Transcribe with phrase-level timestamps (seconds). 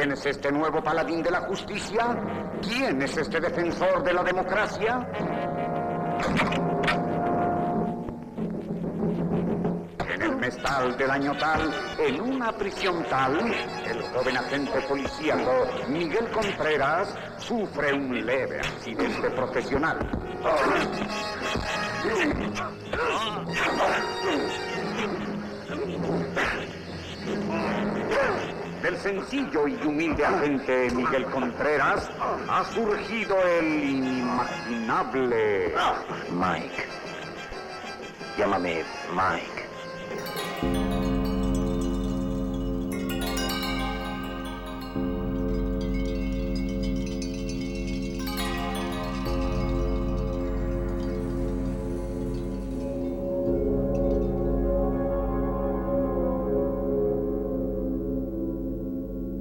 [0.00, 2.18] ¿Quién es este nuevo paladín de la justicia?
[2.62, 5.06] ¿Quién es este defensor de la democracia?
[10.08, 13.52] En el mes tal del año tal, en una prisión tal,
[13.84, 19.98] el joven agente policíaco Miguel Contreras sufre un leve accidente profesional.
[29.02, 32.10] Sencillo y humilde agente Miguel Contreras
[32.48, 35.74] ha surgido el inimaginable
[36.30, 36.84] Mike.
[38.36, 40.49] Llámame Mike.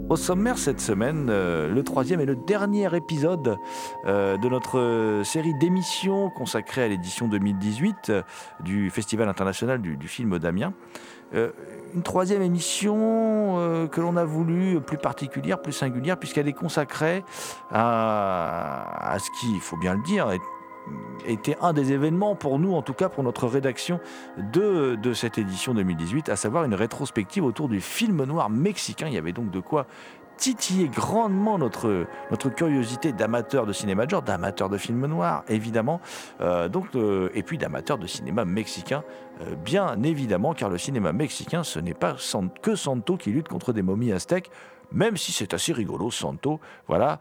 [0.09, 3.59] Au sommaire cette semaine, euh, le troisième et le dernier épisode
[4.07, 8.23] euh, de notre série d'émissions consacrée à l'édition 2018 euh,
[8.59, 10.73] du Festival international du, film d'Amiens.
[11.31, 17.23] Une troisième émission que l'on a voulu plus particulière, plus singulière, puisqu'elle est consacrée
[17.69, 20.41] à, à ce qui, il faut bien le dire, est
[21.25, 23.99] était un des événements pour nous, en tout cas pour notre rédaction
[24.37, 29.07] de, de cette édition 2018, à savoir une rétrospective autour du film noir mexicain.
[29.07, 29.85] Il y avait donc de quoi
[30.39, 35.99] titiller grandement notre, notre curiosité d'amateurs de cinéma de genre, d'amateurs de films noirs, évidemment,
[36.39, 39.03] euh, donc, euh, et puis d'amateurs de cinéma mexicain,
[39.41, 42.15] euh, bien évidemment, car le cinéma mexicain, ce n'est pas
[42.61, 44.49] que Santo qui lutte contre des momies aztèques,
[44.93, 47.19] même si c'est assez rigolo, Santo, voilà.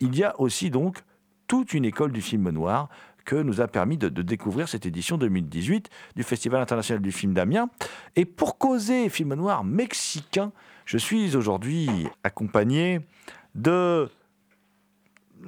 [0.00, 1.02] Il y a aussi donc
[1.46, 2.88] toute une école du film noir
[3.24, 7.70] que nous a permis de, découvrir cette édition 2018 du Festival international du film d'Amiens.
[8.16, 10.52] Et pour causer film noir mexicain,
[10.84, 11.88] je suis aujourd'hui
[12.22, 13.00] accompagné
[13.54, 14.08] de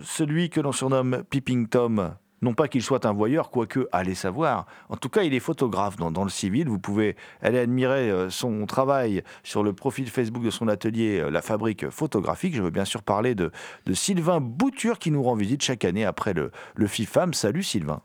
[0.03, 2.15] celui que l'on surnomme Peeping Tom.
[2.43, 4.67] Non pas qu'il soit un voyeur, quoique, allez savoir.
[4.89, 6.69] En tout cas, il est photographe dans, le civil.
[6.69, 11.31] Vous pouvez aller admirer euh, son travail sur le profil Facebook de son atelier euh,
[11.31, 12.55] La Fabrique Photographique.
[12.55, 13.51] Je veux bien sûr parler de,
[13.87, 17.33] de Sylvain Bouture qui nous rend visite chaque année après le, le FIFAM.
[17.33, 18.03] Salut Sylvain.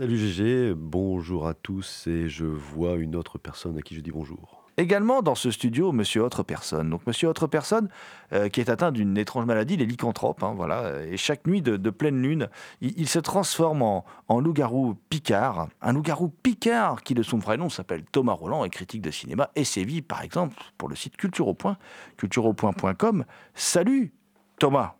[0.00, 4.12] Salut GG, bonjour à tous et je vois une autre personne à qui je dis
[4.12, 4.59] bonjour.
[4.76, 6.90] Également dans ce studio, Monsieur Autre Personne.
[6.90, 7.88] Donc Monsieur Autre Personne,
[8.32, 10.42] euh, qui est atteint d'une étrange maladie, les lycanthropes.
[10.42, 11.02] hein, voilà.
[11.04, 12.48] Et chaque nuit de, pleine lune,
[12.80, 15.68] il, il se transforme en, en loup-garou picard.
[15.82, 19.50] Un loup-garou picard qui, de son vrai nom, s'appelle Thomas Roland, est critique de cinéma
[19.56, 21.76] et sévit, par exemple, pour le site Culture au Point,
[22.16, 23.24] cultureaupoint.com.
[23.54, 24.12] Salut
[24.58, 24.94] Thomas.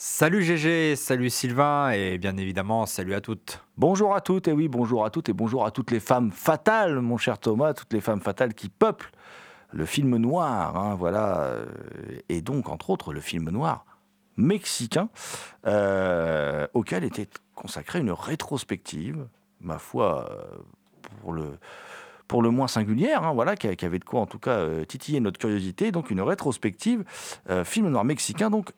[0.00, 3.64] Salut GG, salut Sylvain et bien évidemment salut à toutes.
[3.76, 7.00] Bonjour à toutes, et oui, bonjour à toutes, et bonjour à toutes les femmes fatales,
[7.00, 9.10] mon cher Thomas, toutes les femmes fatales qui peuplent
[9.72, 11.66] le film noir, hein, voilà, euh,
[12.28, 13.86] et donc, entre autres, le film noir
[14.36, 15.08] mexicain,
[15.66, 19.26] euh, auquel était consacrée une rétrospective,
[19.60, 21.56] ma foi, euh,
[22.28, 25.40] pour le, moins singulière, hein, voilà, qui, avait de quoi, en tout cas, titiller notre
[25.40, 27.02] curiosité, donc une rétrospective,
[27.64, 28.70] film noir mexicain, donc,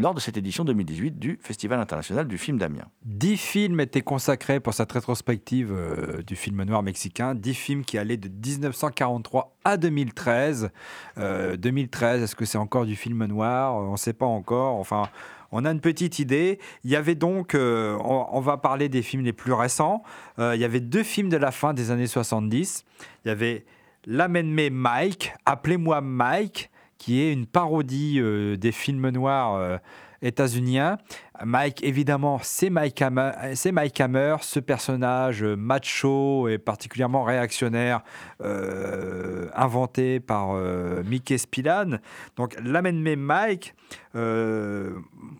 [0.00, 2.88] lors de cette édition 2018 du Festival international du film d'Amiens.
[3.04, 7.34] Dix films étaient consacrés pour cette rétrospective euh, du film noir mexicain.
[7.34, 10.70] Dix films qui allaient de 1943 à 2013.
[11.18, 13.74] Euh, 2013, est-ce que c'est encore du film noir?
[13.74, 14.76] On ne sait pas encore.
[14.76, 15.04] Enfin,
[15.52, 16.58] on a une petite idée.
[16.84, 20.02] Il y avait donc, euh, on, on va parler des films les plus récents.
[20.38, 22.84] Euh, il y avait deux films de la fin des années 70.
[23.24, 23.64] Il y avait
[24.06, 26.69] L'Amène-moi Mike, Appelez-moi Mike,
[27.00, 29.78] qui est une parodie euh, des films noirs euh,
[30.20, 30.98] états-uniens.
[31.42, 33.30] Mike, évidemment, c'est Mike, Hammer,
[33.72, 38.02] Mike Hammer, ce personnage macho et particulièrement réactionnaire,
[38.42, 42.00] euh, inventé par euh, Mickey Spillane.
[42.36, 43.74] Donc, l'amène-moi Mike.
[44.14, 44.90] Euh,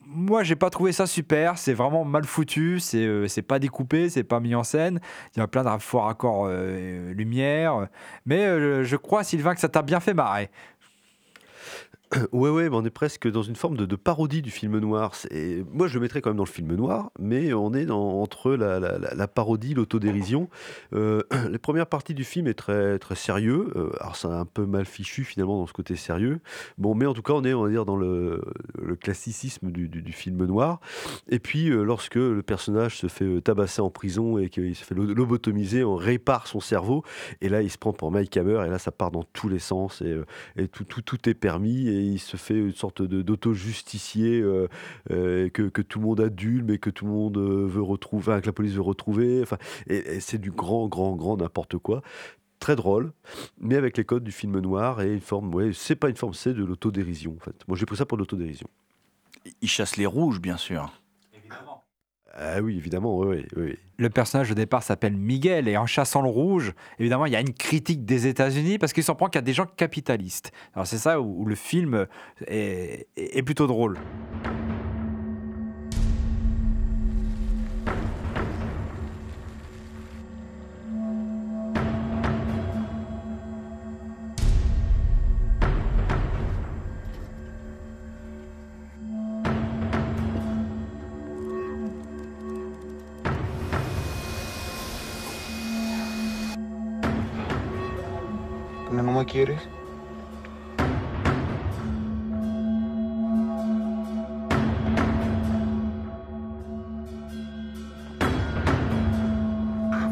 [0.07, 1.59] moi, j'ai pas trouvé ça super.
[1.59, 2.81] C'est vraiment mal foutu.
[2.81, 5.01] C'est, euh, pas découpé, c'est pas mis en scène.
[5.37, 7.89] Il y a plein de forts raccords euh, lumière.
[8.25, 10.51] Mais euh, je crois, Sylvain, que ça t'a bien fait marrer.
[12.33, 15.13] Ouais, ouais, on est presque dans une forme de, parodie du film noir.
[15.73, 19.29] Moi, je le mettrais quand même dans le film noir, mais on est entre la,
[19.29, 20.49] parodie, l'autodérision.
[20.93, 23.71] Euh, la première du film est très, très sérieux.
[23.77, 26.41] Euh, alors, c'est un peu mal fichu finalement dans ce côté sérieux.
[26.79, 28.41] Bon, mais en tout cas, on est, on va dire, dans le,
[29.01, 30.81] classicisme du, film noir.
[31.29, 34.85] Et puis, euh, lorsque le personnage se fait euh, tabasser en prison et qu'il se
[34.85, 37.05] fait lo- lobotomiser, on répare son cerveau.
[37.41, 39.59] Et là, il se prend pour Mike Hammer, et là, ça part dans tous les
[39.59, 40.03] sens.
[40.03, 44.69] Et, euh, tout, tout, tout est permis il se fait une sorte d'auto-justicier euh,
[45.11, 48.41] euh, que, que tout le monde adule mais que tout le monde euh, veut retrouver,
[48.41, 49.43] que la police veut retrouver.
[49.43, 52.03] Enfin, et, c'est du grand, grand, grand n'importe quoi.
[52.59, 53.13] Très drôle,
[53.59, 56.53] mais avec les codes du film noir et une forme, c'est pas une forme, c'est
[56.53, 57.57] de l'autodérision en fait.
[57.69, 58.69] Moi j'ai pris ça pour l'autodérision.
[59.63, 60.93] Il chasse les rouges, bien sûr.
[62.35, 63.77] Ah oui, évidemment, oui, oui.
[63.99, 67.41] Le personnage au départ s'appelle Miguel et en chassant le rouge, évidemment, il y a
[67.41, 70.53] une critique des États-Unis parce qu'il s'en prend qu'à des gens capitalistes.
[70.75, 72.07] Alors c'est ça où, le film
[72.47, 73.99] est plutôt drôle.
[99.21, 99.61] ¿Mi mamá quieres?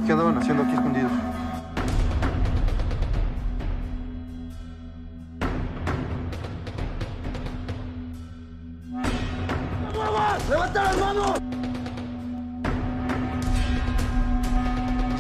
[0.05, 1.13] ¿Qué andaban haciendo aquí escondidos?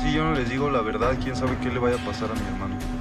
[0.03, 2.35] Si yo no les digo la verdad, quién sabe qué le vaya a pasar a
[2.35, 2.98] mi hermano.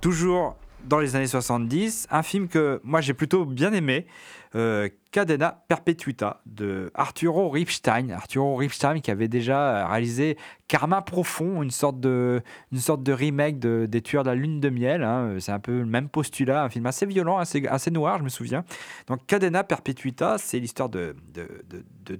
[0.00, 4.06] Toujours dans les années 70, un film que moi j'ai plutôt bien aimé,
[4.54, 8.10] euh, Cadena Perpetuita de Arturo Ripstein.
[8.10, 10.36] Arturo Ripstein qui avait déjà réalisé
[10.68, 14.60] Karma Profond, une sorte de, une sorte de remake de, des Tueurs de la Lune
[14.60, 15.02] de Miel.
[15.04, 15.36] hein.
[15.38, 18.64] C'est un peu le même postulat, un film assez violent, assez, noir, je me souviens.
[19.06, 21.48] Donc Cadena Perpetuita, c'est l'histoire de, de,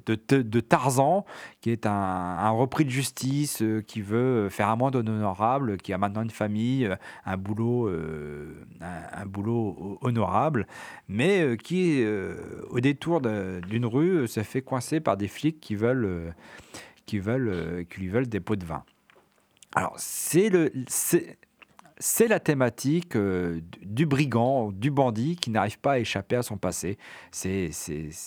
[0.06, 1.24] de, de- Tarzan,
[1.60, 5.92] qui est un, un repris de justice, euh, qui veut faire un monde honorable, qui
[5.92, 10.66] a maintenant une famille, euh, un boulot, euh, un, un boulot ho- honorable,
[11.08, 12.25] mais euh, qui, euh,
[12.70, 16.30] au détour d'une rue, euh, se fait coincer par des flics qui veulent, euh,
[17.06, 18.84] qui veulent, euh, qui lui veulent des pots de vin.
[19.74, 20.72] Alors, c'est le,
[21.98, 26.58] c'est la thématique euh, du brigand, du bandit qui n'arrive pas à échapper à son
[26.58, 26.98] passé.
[27.30, 27.70] C'est,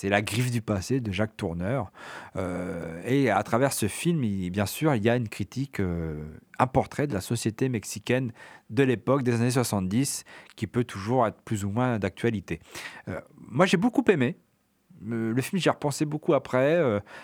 [0.03, 1.91] la griffe du passé de Jacques Tourneur.
[2.35, 6.23] Euh, et à travers ce film, il- bien sûr, il y a une critique, euh,
[6.57, 8.31] un portrait de la société mexicaine
[8.69, 10.23] de l'époque, des années 70,
[10.55, 12.59] qui peut toujours être plus ou moins d'actualité.
[13.37, 14.37] Moi, j'ai beaucoup aimé.
[15.01, 16.77] Le film, j'y ai repensé beaucoup après.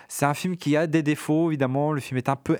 [0.08, 1.92] C'est un film qui a des défauts, évidemment.
[1.92, 2.56] Le film est un peu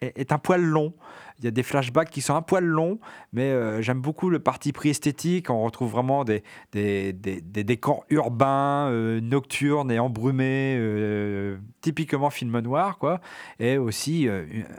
[0.00, 0.92] est un poil long.
[1.38, 2.98] Il y a des flashbacks qui sont un poil longs,
[3.32, 5.50] mais euh, j'aime beaucoup le parti pris esthétique.
[5.50, 6.42] On retrouve vraiment des,
[6.72, 13.20] décors urbains, euh, nocturnes et embrumés, euh, typiquement film noir, quoi.
[13.60, 14.28] Et aussi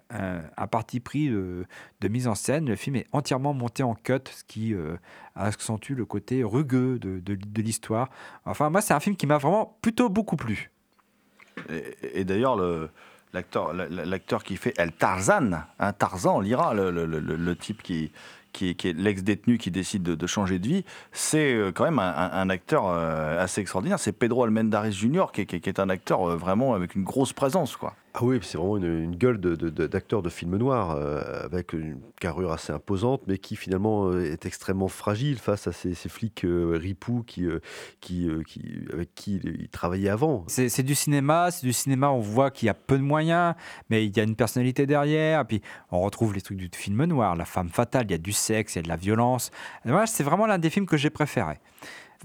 [0.10, 1.66] un, parti pris de,
[2.10, 2.68] mise en scène.
[2.68, 4.76] Le film est entièrement monté en cut, ce qui
[5.36, 8.10] accentue le côté rugueux de, l'histoire.
[8.44, 10.72] Enfin, moi, c'est un film qui m'a vraiment plutôt beaucoup plu.
[12.14, 12.90] Et d'ailleurs, le-
[13.34, 17.56] l'acteur, la- la- l'acteur qui fait El Tarzan, un Tarzan, on lira, le, le- le-
[17.56, 18.12] type qui,
[18.54, 22.50] qui, qui est l'ex-détenu qui décide de, changer de vie, c'est euh, quand même un,
[22.50, 24.00] acteur euh, assez extraordinaire.
[24.00, 27.34] C'est Pedro Almendares Jr., qui, qui qui est un acteur euh, vraiment avec une grosse
[27.34, 27.76] présence.
[27.76, 27.94] Quoi.
[28.16, 32.52] Ah oui, c'est vraiment une, gueule de- d'acteur de, film noir, euh, avec une carrure
[32.52, 37.24] assez imposante, mais qui finalement euh, est extrêmement fragile face à ces, flics euh, ripoux
[37.38, 37.60] euh,
[38.92, 40.44] avec qui il, il travaillait avant.
[40.48, 43.54] C'est du cinéma, c'est du cinéma, on voit qu'il y a peu de moyens,
[43.90, 45.46] mais il y a une personnalité derrière.
[45.46, 45.62] Puis
[45.92, 48.76] on retrouve les trucs du film noir, la femme fatale, il y a du sexe,
[48.76, 49.52] il y a de la violence.
[49.86, 51.60] Et c'est vraiment l'un des films que j'ai préféré.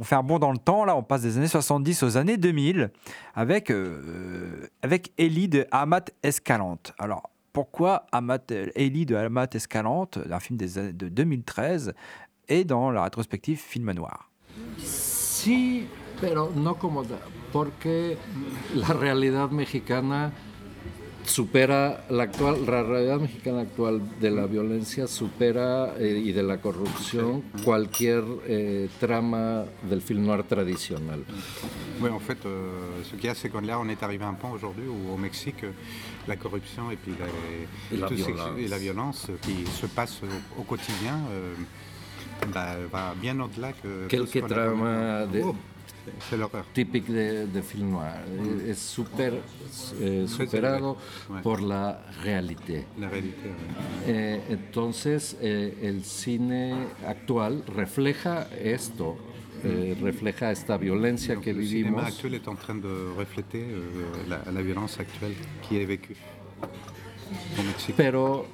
[0.01, 2.37] On fait un bond dans le temps, là, on passe des années 70 aux années
[2.37, 2.91] 2000
[3.35, 6.93] avec, euh, avec Ellie de Amat Escalante.
[6.99, 11.95] Alors, pourquoi Amat, Ellie de Amat Escalante, un film de 2013,
[12.49, 14.31] est dans la rétrospective film noir?
[14.79, 15.87] Sí,
[16.21, 17.19] pero no como da-
[17.53, 18.17] porque
[18.75, 20.33] la realidad mexicana
[21.25, 26.59] supera la actual la realidad mexicana actual de la violencia supera eh, y de la
[26.59, 31.25] corrupción cualquier eh, trama del film noir tradicional.
[32.01, 34.29] Oui, en fait, euh, ce qu'il y a, c'est qu'on là, on est arrivé à
[34.29, 35.65] un point aujourd'hui où au Mexique,
[36.27, 38.59] la corruption et puis la, Et la violence.
[38.59, 41.55] et la violence qui se passe au, au quotidien euh,
[42.53, 44.07] bah, va bien au-delà que.
[44.09, 45.39] Quel tout ce que qu'on a trama connu.
[45.43, 45.55] de- Oh,
[46.37, 46.65] l'horreur.
[46.73, 48.25] típico de, de film noir.
[48.29, 49.41] Eh, Es super,
[50.01, 50.97] eh, superado
[51.29, 51.43] Ouais.
[51.43, 52.85] por la realidad.
[52.99, 53.23] La ouais.
[54.07, 56.75] Eh, entonces, eh, el cine
[57.07, 59.17] actual refleja esto,
[59.65, 62.05] eh, refleja esta violencia que vivimos.
[62.05, 65.35] actuel est en train de refléter euh, la, la violence actuelle
[65.67, 66.17] qui est vécue
[67.59, 67.95] au Mexique.
[67.97, 68.47] pero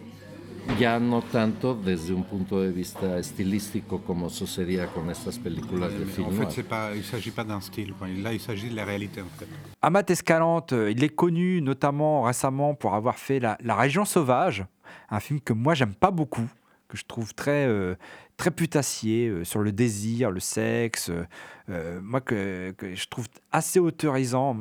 [0.79, 6.05] ya no tanto desde un punto de vista estilístico como sucedía con estas películas de
[6.05, 6.52] Mais film en fait, noir.
[6.52, 7.95] c'est pas, il ne s'agit pas d'un style.
[8.23, 9.47] Là, il s'agit de la réalité, en fait.
[9.83, 14.64] Amat Escalante, euh, il est connu notamment récemment pour avoir fait La, La Région Sauvage,
[15.11, 16.49] un film que moi j'aime pas beaucoup,
[16.88, 17.95] que je trouve très, euh,
[18.40, 21.26] très putassier euh, sur le désir, le sexe, euh,
[21.68, 24.56] euh, moi que, je trouve assez autorisant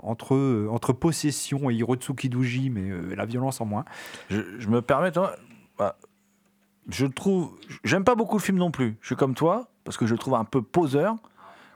[0.00, 3.84] entre, entre possession et Hirotsuki Duji, mais la violence en moins.
[4.30, 5.34] Je, me permets, toi,
[5.76, 5.98] bah,
[6.88, 8.96] je trouve, j'aime pas beaucoup le film non plus.
[9.00, 11.16] Je suis comme toi parce que je le trouve un peu poseur,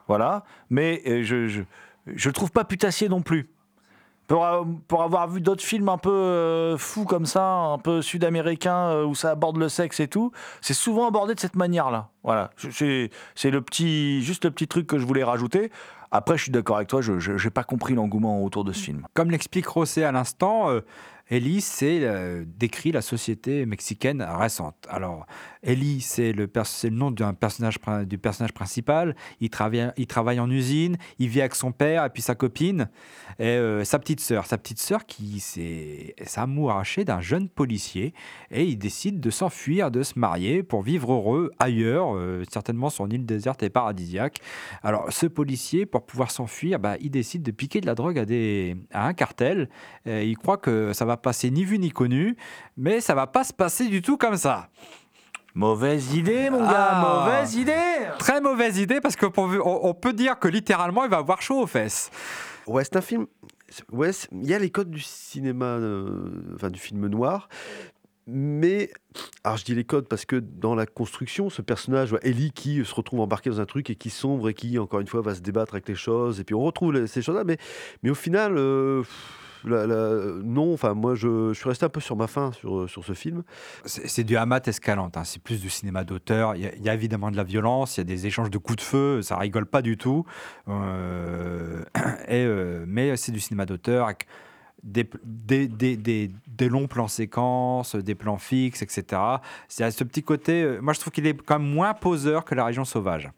[0.06, 0.44] voilà.
[0.70, 1.62] Mais je, je,
[2.06, 3.50] je le trouve pas putassier non plus.
[4.30, 8.00] Pour, a- pour avoir vu d'autres films un peu euh, fous comme ça, un peu
[8.00, 12.10] sud-américains euh, où ça aborde le sexe et tout, c'est souvent abordé de cette manière-là.
[12.22, 13.10] Voilà, c'est
[13.50, 15.72] le petit, juste le petit truc que je voulais rajouter.
[16.12, 19.04] Après, je suis d'accord avec toi, je n'ai pas compris l'engouement autour de ce film.
[19.14, 20.80] Comme l'explique Rosset à l'instant, euh,
[21.30, 24.74] Ellie, c'est euh, décrit la société mexicaine récente.
[24.88, 25.26] Alors,
[25.62, 26.50] Ellie, c'est le,
[26.90, 29.14] nom d'un personnage, du personnage principal.
[29.40, 32.88] Il travaille, il travaille en usine, il vit avec son père et puis sa copine
[33.38, 34.46] et euh, sa petite sœur.
[34.46, 38.12] Sa petite sœur qui s'est s'amour arraché d'un jeune policier
[38.50, 43.06] et il décide de s'enfuir, de se marier pour vivre heureux ailleurs, euh, certainement sur
[43.06, 44.38] une île déserte et paradisiaque.
[44.82, 49.06] Alors, ce policier, pour pouvoir s'enfuir, bah, il décide de piquer de la drogue à,
[49.06, 49.68] un cartel.
[50.06, 52.36] Il croit que ça va passer ni vu ni connu,
[52.76, 54.68] mais ça va pas se passer du tout comme ça.
[55.54, 57.24] Mauvaise idée, mon gars, Ah.
[57.26, 57.72] mauvaise idée
[58.18, 61.60] Très mauvaise idée parce qu'on on, on peut dire que littéralement il va avoir chaud
[61.62, 62.10] aux fesses.
[62.66, 63.26] Ouais, c'est un film.
[63.92, 67.48] Ouais, il y a les codes du cinéma, euh, enfin du film noir,
[68.26, 68.90] mais
[69.44, 72.94] alors je dis les codes parce que dans la construction, ce personnage, Ellie, qui se
[72.94, 75.40] retrouve embarqué dans un truc et qui sombre et qui encore une fois va se
[75.40, 77.58] débattre avec les choses, et puis on retrouve ces choses-là, mais
[78.04, 78.56] mais au final.
[78.56, 79.02] euh,
[79.64, 83.42] non, enfin moi je, suis resté un peu sur ma faim sur, sur ce film.
[83.84, 86.54] C'est du Hamat Escalante, hein, c'est plus du cinéma d'auteur.
[86.56, 88.82] Il y, a- évidemment de la violence, il y a des échanges de coups de
[88.82, 90.24] feu, ça rigole pas du tout.
[90.68, 91.82] Euh,
[92.30, 94.26] euh, mais c'est du cinéma d'auteur avec
[94.82, 99.20] des, des, des- des- longs plans séquences, des plans fixes, etc.
[99.68, 102.44] C'est à ce petit côté, euh, moi je trouve qu'il est quand même moins poseur
[102.44, 103.30] que La Région Sauvage.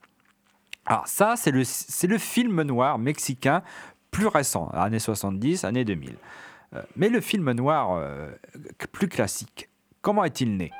[0.87, 1.62] Alors ça, c'est le,
[2.09, 3.62] le film noir mexicain
[4.12, 6.14] plus récent, années 70, années 2000.
[6.75, 8.31] Euh, mais le film noir euh,
[8.92, 9.69] plus classique,
[10.00, 10.71] comment est-il né?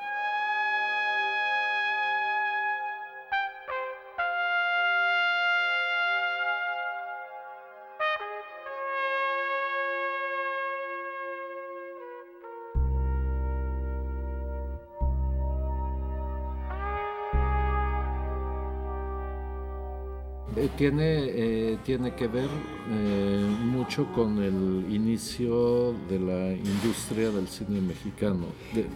[20.62, 22.49] Eh, Tiene, eh, tiene que ver
[22.90, 28.47] eh, mucho con el inicio de la industria del cine mexicano.
[28.73, 28.87] De-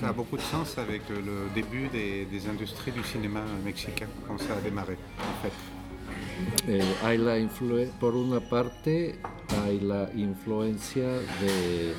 [0.00, 4.38] Ça a beaucoup de sens avec le début des, des industries du cinéma mexicain, quand
[4.40, 5.52] ça a démarré, en fait.
[6.66, 9.16] eh, hay la influ- por una parte
[9.64, 11.08] hay la influencia
[11.42, 11.94] de,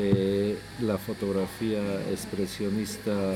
[0.00, 3.34] de la fotografía expresionista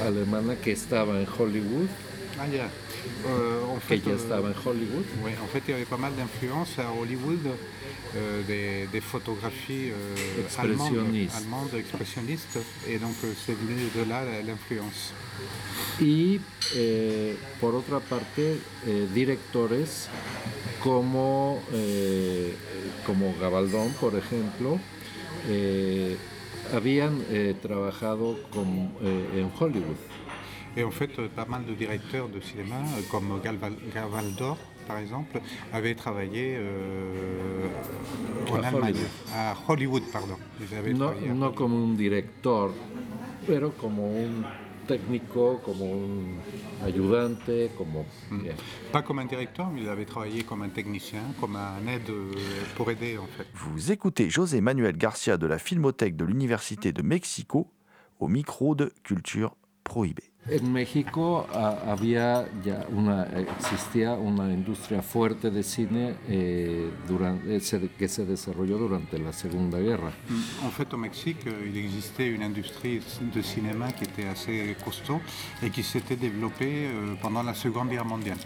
[0.00, 1.88] alemana que estaba en Hollywood
[2.40, 2.68] Ah, ya.
[3.26, 5.04] Euh, en que fait, ya euh, estaba en Hollywood.
[5.24, 7.46] ouais, en fait, il y avait pas mal d'influences à Hollywood,
[8.16, 10.16] euh, des, des photographies euh,
[10.58, 11.36] allemandes, Expressionnistes.
[11.36, 12.58] allemandes, expressionnistes,
[12.88, 15.12] et donc euh, c'est venu de là l'influence.
[16.00, 16.40] Y
[16.74, 20.08] eh, por otra parte, eh, directores
[20.82, 22.54] como, eh,
[23.06, 24.78] como Gabaldón, por ejemplo,
[25.48, 26.16] eh,
[26.74, 29.96] habían eh, trabajado con, eh, en Hollywood.
[30.76, 33.40] Et en fait, pas mal de directeurs de cinéma, euh, comme
[33.94, 35.40] Gavaldor, par exemple,
[35.72, 37.66] avaient travaillé euh,
[38.50, 39.06] en À Allemagne, Hollywood.
[39.34, 40.36] à Hollywood, pardon.
[40.60, 42.72] Ils avaient No, no como un director,
[43.46, 44.44] pero como un
[44.86, 46.38] técnico, como un
[46.84, 48.04] ayudante, como...
[48.30, 48.54] bien.
[48.90, 52.32] Pas comme un directeur, mais il avait travaillé comme un technicien, comme un aide euh,
[52.76, 53.46] pour aider en fait.
[53.54, 57.70] Vous écoutez José Manuel Garcia de la Filmothèque de l'Université de Mexico
[58.18, 60.31] au micro de Culture Prohibée.
[60.48, 67.60] En México ah, había ya una, existía una industria fuerte de cine eh, durante,
[67.96, 70.12] que se desarrolló durante la Segunda Guerra.
[70.64, 75.20] En fait, au Mexique, il existait une industrie de cinéma qui était assez costaud
[75.62, 78.38] et qui s'était développée euh, pendant la Seconde Guerre mondiale.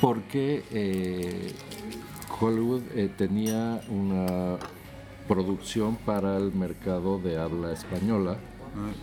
[0.00, 1.52] porque eh,
[2.40, 4.58] Hollywood eh, tenía una
[5.26, 8.38] producción para el mercado de habla española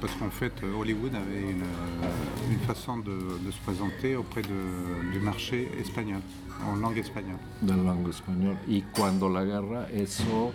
[0.02, 4.42] Parce qu'en fait, euh, Hollywood avait une, euh, une façon de, de se présenter auprès
[4.42, 6.22] de- du marché espagnol,
[6.66, 7.38] en langue espagnole.
[7.62, 10.52] langue español y cuando la guerra eso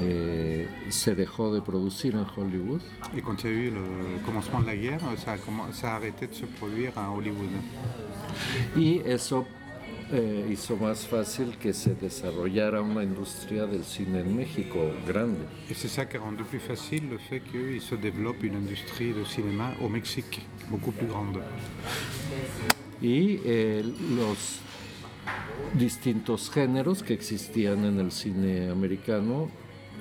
[0.00, 2.80] eh, se dejó de producir en Hollywood
[3.16, 5.92] Et quand il y a eu le commencement de la guerre, ça a, commen- ça
[5.92, 7.50] a arrêté de se produire à Hollywood.
[8.76, 9.46] y eso
[10.12, 15.46] eh, hizo más fácil que se desarrollara una industria del cine en México grande.
[15.68, 19.12] Et c'est ça qui a rendu plus facile le fait qu'il se développe une industrie
[19.12, 21.40] de cinéma au Mexique, beaucoup plus grande.
[23.02, 24.60] y eh, los
[25.74, 29.50] distintos géneros que existían en el cine americano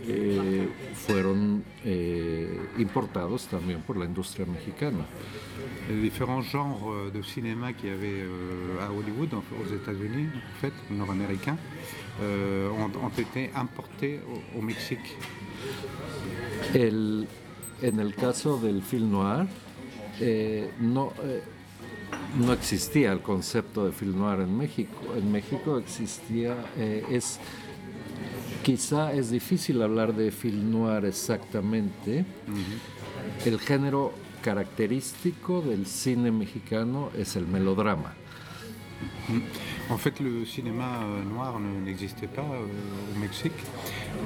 [0.07, 5.05] eh, fueron eh, importados también por la industria mexicana.
[5.89, 10.59] Les différents genres euh, de cinéma qu'il y avait euh, à Hollywood, aux États-Unis, en
[10.61, 11.57] fait, nord-américains,
[12.21, 14.19] euh, ont, ont été importés
[14.55, 15.15] au, au Mexique.
[16.73, 17.27] El-
[17.83, 19.47] en el caso del film noir,
[20.21, 21.41] eh, no, eh,
[22.39, 24.97] no existía el concepto de film noir en México.
[25.15, 27.39] En México existía, eh, es,
[28.65, 32.25] quizá es difícil hablar de film noir exactamente.
[33.45, 38.11] El género característico del cine mexicano es el melodrama.
[39.89, 40.87] En fait, le cinéma
[41.31, 43.59] noir ne- n'existait pas euh, au Mexique.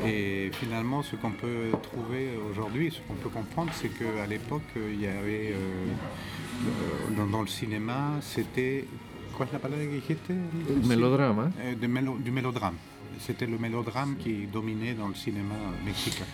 [0.06, 5.02] Et finalement, ce qu'on peut trouver aujourd'hui, ce qu'on peut comprendre, c'est qu'à l'époque, il
[5.02, 5.88] y avait, euh,
[7.18, 8.86] euh, dans, le cinéma, c'était...
[9.36, 10.30] Quoi la palabra que dijiste?
[10.30, 11.50] El melodrama.
[11.62, 12.76] Euh, du mélodrame.
[13.20, 15.56] C'était le mélodrame qui dominait dans le cinéma
[15.86, 16.26] mexicain.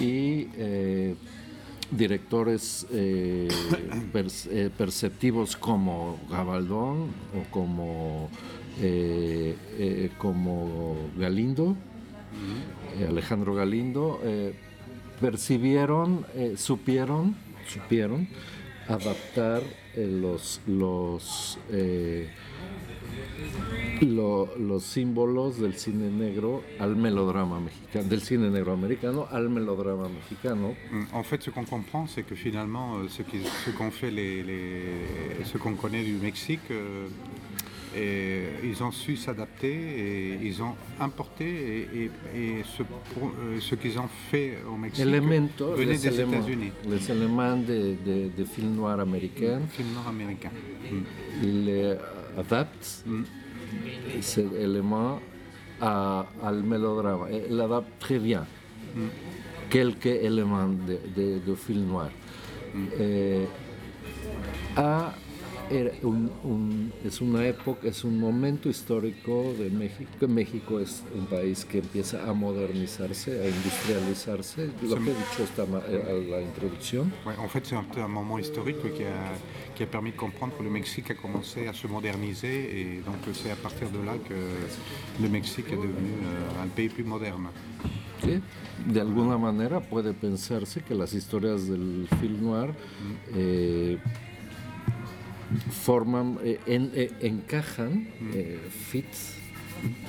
[0.00, 1.14] y eh,
[1.90, 3.48] directores eh,
[4.50, 8.30] eh, perceptivos como Gabaldón o como,
[10.18, 11.76] como Galindo,
[13.06, 14.20] Alejandro Galindo,
[15.20, 16.24] percibieron,
[16.56, 17.36] supieron,
[17.68, 18.28] supieron
[18.88, 19.62] adaptar
[19.96, 21.58] los, los,
[24.02, 30.08] lo- los símbolos del cine negro al melodrama mexicano, del cine negro americano al melodrama
[30.08, 30.74] mexicano.
[30.90, 34.10] Mm, En fait, ce qu'on comprend, c'est que finalement, euh, ce qui- ce qu'ont fait
[34.10, 37.06] les, les- ce qu'on connaît du Mexique, euh,
[37.96, 43.60] et ils ont su s'adapter et ils ont importé et, et- et ce, pro- euh,
[43.60, 45.04] ce qu'ils ont fait au Mexique
[45.76, 50.50] venait les des éléments, États-Unis, les éléments de, de- de film noir américain, film nord-américain.
[50.90, 50.96] Mm.
[51.42, 51.98] ils
[52.38, 53.04] adaptent,
[54.20, 55.20] ces éléments,
[55.80, 57.26] à- al melodrama.
[57.30, 58.46] Et Il adapte très bien
[59.68, 62.10] quelques éléments de, de- de film noir.
[62.98, 63.44] Eh,
[64.76, 65.12] a-
[65.72, 70.28] era un- un- es una época, es un momento histórico de México.
[70.28, 75.82] México es un país que empieza a modernizarse, a industrializarse, lo que he dicho ma-
[75.88, 77.12] eh, a la introducción.
[77.24, 79.32] Ouais, en fait, c'est un, peu un moment historique qui a,
[79.74, 83.16] qui a permis de comprendre que le Mexique a commencé à se moderniser et donc
[83.26, 84.34] euh, c'est à partir de là que
[85.22, 87.48] le Mexique est devenu euh, un pays plus moderne.
[88.24, 88.40] ¿sí?
[88.86, 92.70] De alguna manera puede pensarse que las historias del film noir
[93.34, 93.98] eh,
[95.70, 99.04] forman, eh, en- eh, encajan, eh, fit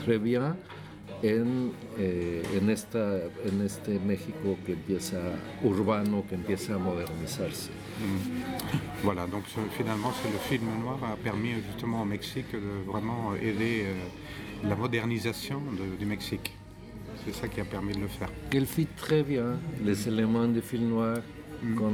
[0.04, 0.56] très bien
[1.24, 5.20] en, eh, en, esta, en este México que empieza
[5.64, 7.70] urbano, que empieza a modernizarse.
[8.00, 9.04] Mm.
[9.04, 9.44] Voilà, donc
[9.78, 14.76] finalement, c'est le film noir a permis justement au Mexique de vraiment aider euh, la
[14.76, 16.52] modernisation de- du Mexique.
[17.26, 18.30] C'est ça qui a permis de le faire.
[18.52, 21.20] Il fit très bien les éléments du film noir
[21.78, 21.94] con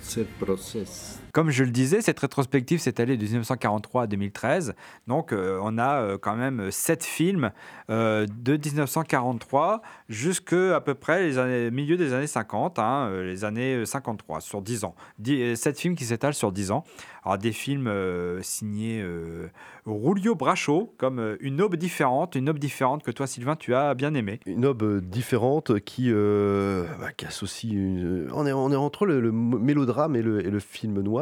[0.00, 1.18] ce process.
[1.32, 4.74] Comme je le disais, cette rétrospective s'est allée de 1943 à 2013.
[5.06, 7.52] Donc, euh, on a euh, quand même sept films
[7.90, 13.44] euh, de 1943 jusqu'à peu près les années, milieu des années 50, hein, euh, les
[13.44, 14.94] années 53, sur 10 ans.
[15.28, 16.84] Euh, sept films qui s'étalent sur 10 ans.
[17.24, 19.48] Alors, des films euh, signés euh,
[19.86, 23.94] Rulio Bracho, comme euh, Une aube différente, une aube différente que toi, Sylvain, tu as
[23.94, 24.40] bien aimé.
[24.46, 27.72] Une aube euh, différente qui, euh, bah, qui associe.
[27.72, 28.28] Une...
[28.32, 31.17] On, est, entre le, mélodrame et le film noir.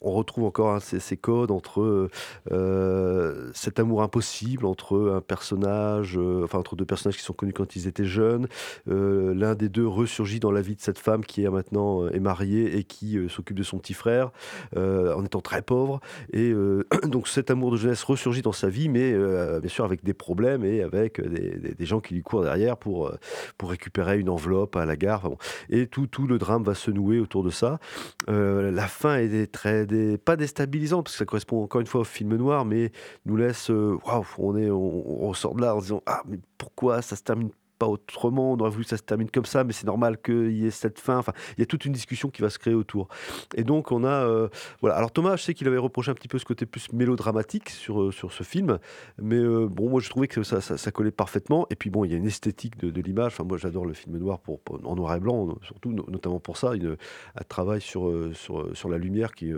[0.00, 2.08] On retrouve encore hein, ces, codes entre
[2.52, 7.52] euh, cet amour impossible entre un personnage, euh, enfin entre deux personnages qui sont connus
[7.52, 8.48] quand ils étaient jeunes.
[8.88, 12.20] Euh, L'un des deux ressurgit dans la vie de cette femme qui est maintenant est
[12.20, 14.30] mariée et qui s'occupe de son petit frère
[14.76, 16.00] en étant très pauvre.
[16.32, 16.52] Et
[17.04, 19.12] donc cet amour de jeunesse ressurgit dans sa vie, mais
[19.60, 23.12] bien sûr avec des problèmes et avec des, gens qui lui courent derrière pour,
[23.56, 25.30] pour récupérer une enveloppe à la gare.
[25.70, 27.78] Et tout, tout le drame va se nouer autour de ça.
[28.26, 29.86] La fin des- très,
[30.18, 32.92] pas déstabilisante, parce que ça correspond encore une fois au film noir, mais
[33.26, 36.38] nous laisse, euh, waouh, on, est, on, on ressort de là en disant, ah, mais
[36.58, 39.64] pourquoi ça se termine pas autrement, on aurait voulu que ça se termine comme ça,
[39.64, 41.18] mais c'est normal qu'il y ait cette fin.
[41.18, 43.08] Enfin, il y a toute une discussion qui va se créer autour.
[43.54, 44.26] Et donc, on a.
[44.26, 44.48] euh,
[44.80, 44.96] voilà.
[44.96, 48.02] Alors, Thomas, je sais qu'il avait reproché un petit peu ce côté plus mélodramatique sur,
[48.02, 48.78] euh, sur ce film,
[49.20, 51.66] mais euh, bon, moi, je trouvais que ça, ça, collait parfaitement.
[51.70, 53.32] Et puis, bon, il y a une esthétique de, l'image.
[53.34, 56.56] Enfin, moi, j'adore le film noir pour, en noir et blanc, surtout, no- notamment pour
[56.56, 56.74] ça.
[56.74, 56.96] Une,
[57.36, 59.52] un travail sur, sur, sur la lumière qui,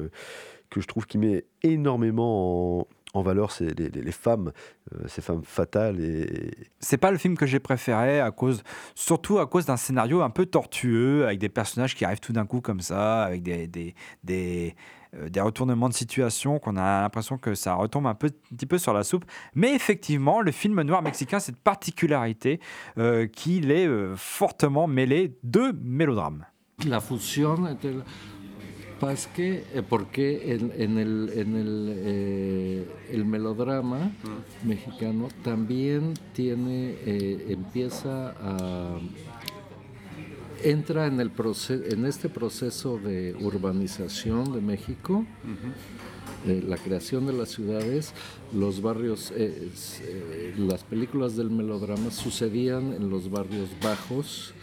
[0.71, 4.53] que je trouve qui met énormément en, en valeur ces, les, les- les femmes,
[4.95, 8.63] euh, ces femmes fatales et, C'est pas le film que j'ai préféré à cause,
[8.95, 12.47] surtout à cause d'un scénario un peu tortueux avec des personnages qui arrivent tout d'un
[12.47, 14.77] coup comme ça, avec des des, des,
[15.17, 18.67] euh, des retournements de situation qu'on a l'impression que ça retombe un, peu, un petit
[18.67, 19.25] peu sur la soupe.
[19.57, 22.61] Mais effectivement, le film noir mexicain, a cette particularité
[22.97, 26.47] euh, qu'il est euh, fortement mêlé de mélodrame.
[26.87, 27.89] La fusión entre
[29.35, 34.13] que, eh, porque en, en el, en el, eh, el melodrama
[34.65, 38.99] mexicano también tiene, eh, empieza a
[40.63, 45.25] entra en, el proce- en este proceso de urbanización de México,
[46.47, 48.15] eh, la creación de las ciudades,
[48.55, 49.69] los barrios, eh,
[50.03, 54.55] eh, las películas del melodrama sucedían en los barrios bajos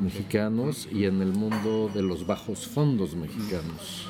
[0.00, 4.08] mexicanos y en el mundo de los bajos fondos mexicanos.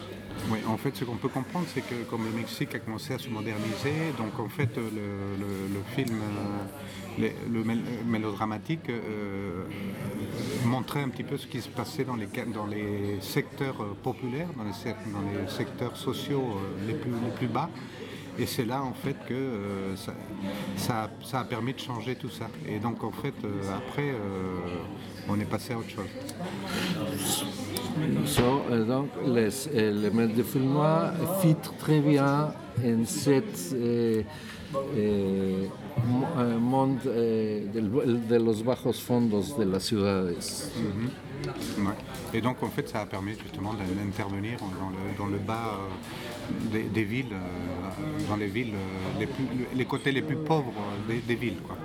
[0.51, 3.19] Oui, en fait, ce qu'on peut comprendre, c'est que comme le Mexique a commencé à
[3.19, 6.21] se moderniser, donc en fait, le, film,
[7.21, 9.65] euh, le, mél- mélodramatique euh,
[10.65, 15.49] montrait un petit peu ce qui se passait dans les, secteurs euh, populaires, dans les,
[15.49, 17.69] secteurs sociaux les, plus, bas.
[18.39, 19.95] Et c'est là, en fait, que
[20.77, 22.47] ça, a- permis de changer tout ça.
[22.69, 23.35] Et donc, en fait,
[23.75, 24.15] après,
[25.29, 26.11] on est passé à autre chose.
[28.27, 32.53] So, euh, donc, les éléments de film noir fit très bien
[32.85, 34.23] en cet euh,
[34.97, 35.65] euh,
[36.37, 37.65] euh, monde euh,
[38.29, 40.37] de los bajos fondos de las ciudades.
[41.79, 41.93] Ouais.
[42.35, 46.73] Et donc en fait ça a permis justement d'intervenir dans le, dans le bas euh,
[46.73, 50.73] des, des villes, euh, dans les villes, euh, les, plus- les côtés les plus pauvres
[50.77, 51.61] euh, des, des villes.
[51.67, 51.77] quoi.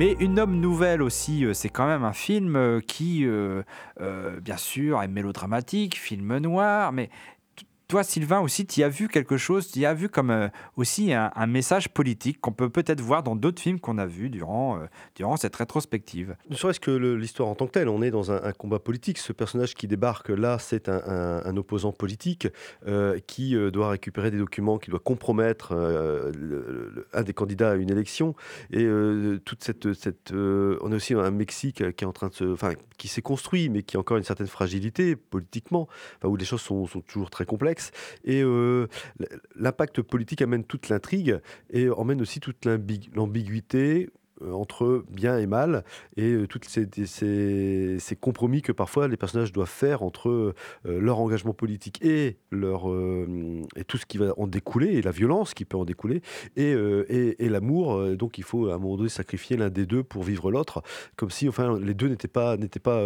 [0.00, 3.62] Mais Une homme nouvelle aussi, euh, c'est quand même un film euh, qui, euh,
[4.40, 7.10] bien sûr, est mélodramatique, film noir, mais
[7.90, 11.46] toi, Sylvain, aussi, tu as vu quelque chose, tu as vu comme euh, aussi un,
[11.48, 15.36] message politique qu'on peut peut-être voir dans d'autres films qu'on a vus durant, euh, durant
[15.36, 16.36] cette rétrospective.
[16.48, 19.18] Ne serait-ce que l'histoire en tant que telle, on est dans un, combat politique.
[19.18, 22.46] Ce personnage qui débarque là, c'est un, opposant politique
[22.86, 25.72] euh, qui doit récupérer des documents, qui doit compromettre
[27.12, 28.36] un des candidats à une élection.
[28.72, 28.86] Et
[29.44, 32.74] toute cette, cette on a aussi un Mexique qui est en train de se, enfin,
[32.98, 35.88] qui s'est construit, mais qui a encore une certaine fragilité politiquement,
[36.22, 37.79] où les choses sont toujours très complexes.
[38.24, 38.86] Et euh,
[39.56, 41.38] l'impact politique amène toute l'intrigue
[41.70, 44.10] et emmène aussi toute l'ambi- l'ambiguïté
[44.42, 45.84] euh, entre bien et mal
[46.16, 46.88] et euh, toutes ces,
[48.20, 52.86] compromis que parfois les personnages doivent faire entre euh, leur engagement politique et, leur,
[53.76, 56.22] et tout ce qui va en découler, et la violence qui peut en découler,
[56.56, 58.16] et, et, et l'amour.
[58.16, 60.82] Donc il faut à un moment donné sacrifier l'un des deux pour vivre l'autre,
[61.16, 63.04] comme si enfin, les deux n'étaient pas, n'étaient pas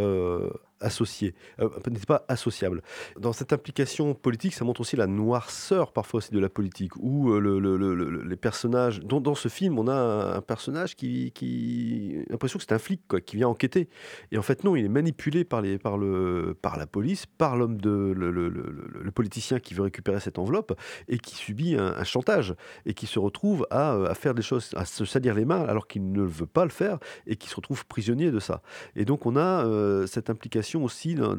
[0.85, 2.83] associés, euh, n'étaient pas associables.
[3.19, 7.33] Dans cette implication politique, ça montre aussi la noirceur parfois aussi de la politique, où
[7.33, 9.01] euh, le- le- le- le- les personnages...
[9.01, 11.33] Dans, ce film, on a un, personnage qui...
[11.33, 13.89] qui l'impression que c'est un flic quoi, qui vient enquêter.
[14.31, 17.57] Et en fait, non, il est manipulé par, les, par, le, par la police, par
[17.57, 22.95] l'homme de le, politicien qui veut récupérer cette enveloppe et qui subit un, chantage et
[22.95, 25.87] qui se retrouve à, euh, à faire des choses, à se salir les mains alors
[25.87, 28.61] qu'il ne veut pas le faire et qui se retrouve prisonnier de ça.
[28.97, 31.35] Et donc on a euh, cette implication aussi dans-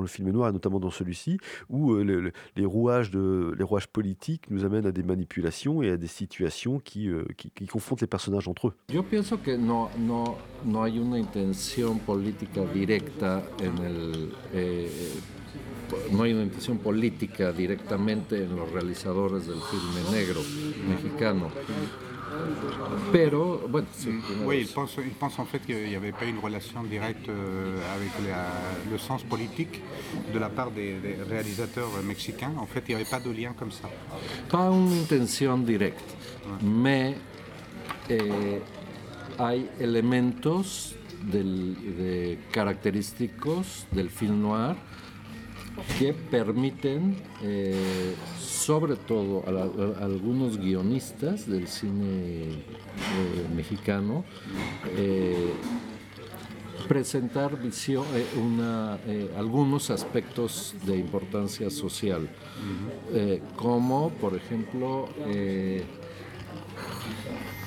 [0.00, 1.38] le film noir notamment dans celui-ci
[1.68, 6.06] où euh, le- le- les rouages politiques nous amènent à des manipulations et à des
[6.06, 7.24] situations qui, euh,
[8.00, 8.74] les personnages entre eux.
[8.92, 14.30] Yo pienso que no, no, no hay una intención política directa en el.
[14.54, 14.88] eh,
[16.12, 17.50] no hay una intención política
[18.44, 20.40] en los realizadores del filme negro
[20.86, 21.50] mexicano.
[23.12, 26.24] Pero, bueno, sí, tiene Oui, il pense, il pense en fait qu'il n'y avait pas
[26.26, 29.82] une relation directe euh, avec la- le sens politique
[30.32, 32.52] de la part des, des réalisateurs mexicains.
[32.58, 33.88] En fait, il n'y avait pas de lien comme ça.
[34.50, 36.02] Pas una intención directa.
[36.62, 37.14] Me,
[38.08, 38.60] eh,
[39.38, 44.76] hay elementos del- de característicos del film noir
[45.98, 49.62] que permiten, eh, sobre todo a, la-
[50.00, 54.24] a algunos guionistas del cine eh, mexicano,
[54.96, 55.52] eh,
[56.88, 58.04] presentar visión,
[58.40, 58.98] una,
[59.36, 62.28] algunos aspectos de importancia social,
[63.56, 65.08] como por ejemplo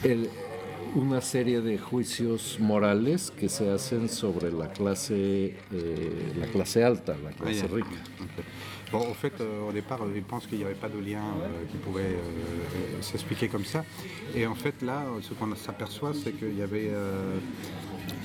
[0.04, 0.30] el-
[0.96, 7.16] una serie de juicios morales que se hacen sobre la clase, eh, la clase alta,
[7.24, 7.90] la clase rica.
[8.92, 11.20] Bon, en fait, euh, au départ, euh, il pense qu'il n'y avait pas de lien
[11.42, 13.86] euh, qui pouvait euh, s'expliquer comme ça.
[14.36, 16.92] Et en fait, là, ce qu'on s'aperçoit, c'est qu'il y avait,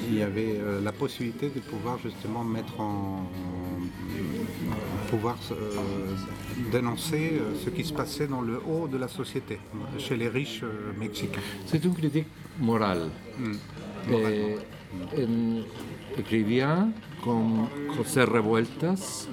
[0.09, 3.29] il y avait la possibilité de pouvoir justement mettre en.
[5.11, 5.37] pouvoir
[6.73, 9.59] dénoncer ce qui se passait dans le haut de la société,
[9.99, 10.65] chez les riches
[10.99, 11.41] mexicains.
[11.67, 12.27] C'est une critique
[12.61, 13.09] morale.
[14.11, 14.57] Eh,
[15.17, 15.63] en-
[16.19, 16.89] escribía
[17.23, 19.29] con José Revueltas,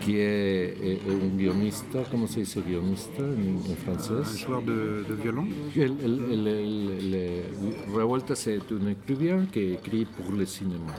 [0.00, 0.74] qui est
[1.08, 3.76] un guionista, ¿cómo se dice guionista en, en
[4.20, 5.48] Un joueur de, de violon.
[5.74, 10.92] El, el- el- el- el- Revueltas est un écrivain qui écrit pour le cinéma.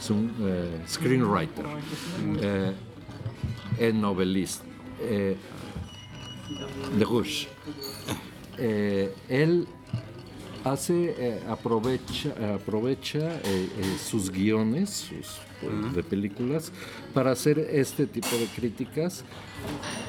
[0.00, 1.62] C'est un eh, screenwriter
[2.42, 2.70] eh,
[3.80, 4.64] et noveliste
[5.02, 5.36] eh,
[6.98, 7.48] de Rouge.
[8.58, 9.66] Eh, él
[10.72, 16.72] hace, eh, aprovecha, aprovecha eh, eh, sus guiones sus, pues, de películas
[17.14, 19.24] para hacer este tipo de críticas,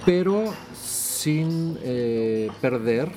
[0.05, 3.11] pero sin eh, perder,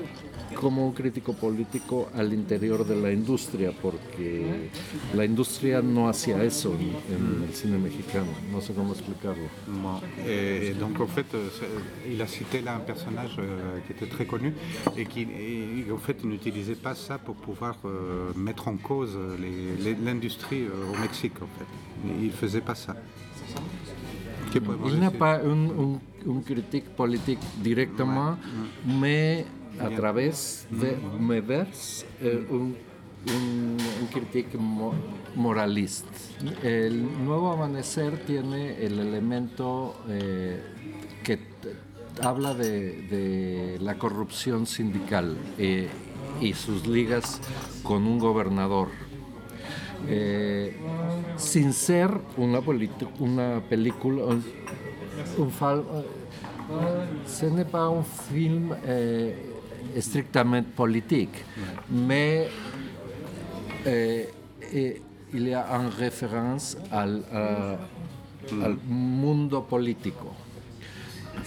[0.54, 4.70] como un crítico político al interior de la industria, porque
[5.14, 9.48] la industria no hacía eso en, en el cine mexicano, no sé cómo explicarlo.
[9.82, 10.00] Bon.
[10.26, 11.48] Et, et donc en fait, euh,
[12.08, 14.54] il a cité là un personnage euh, qui était très connu
[14.96, 19.18] et qui, et, en fait, il n'utilisait pas ça pour pouvoir euh, mettre en cause
[20.04, 21.34] l'industrie euh, au Mexique.
[21.42, 21.66] En fait,
[22.22, 22.94] il faisait pas ça.
[24.52, 28.36] ¿Qué podemos Il n'a pas un, un, un critique politique directement,
[28.86, 29.46] mais
[29.80, 29.96] Bien.
[29.96, 32.76] travers de Mevers, eh, un,
[33.26, 34.94] un, un critique mo-
[35.34, 36.08] moralista.
[36.62, 40.62] El nuevo amanecer tiene el elemento eh,
[41.22, 41.38] que
[42.22, 45.88] habla de, de la corrupción sindical eh,
[46.40, 47.40] y sus ligas
[47.82, 48.88] con un gobernador.
[50.06, 50.76] Eh,
[51.36, 52.60] sin ser una,
[53.18, 54.44] una película, un,
[55.38, 55.84] un fal-
[57.64, 58.72] pas un film
[59.96, 61.44] euh, strictamente politique.
[61.90, 62.48] Mais
[63.86, 64.24] euh,
[64.72, 67.22] et il y a une référence al,
[68.86, 70.32] mundo político,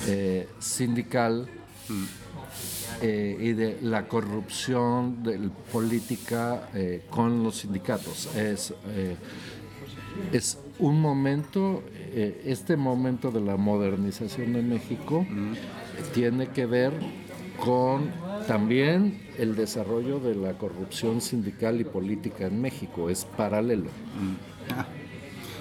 [0.08, 1.48] eh, sindical
[3.02, 8.36] eh, y de la corrupción de la política eh, con los sindicatos.
[8.36, 9.16] Es, eh,
[10.32, 15.26] es un momento, eh, este momento de la modernización de México
[16.14, 16.94] tiene que ver
[17.64, 18.12] con
[18.48, 23.10] también el desarrollo de la corrupción sindical y política en México.
[23.10, 23.90] Es paralelo.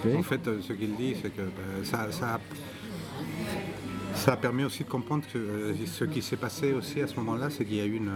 [0.05, 0.14] Ok.
[0.16, 1.42] En fait, ce qu'il dit, c'est que
[1.85, 2.38] ça, ça,
[4.14, 7.16] ça a permis aussi de comprendre que euh, ce qui s'est passé aussi à ce
[7.16, 8.11] moment-là, c'est qu'il y a eu une,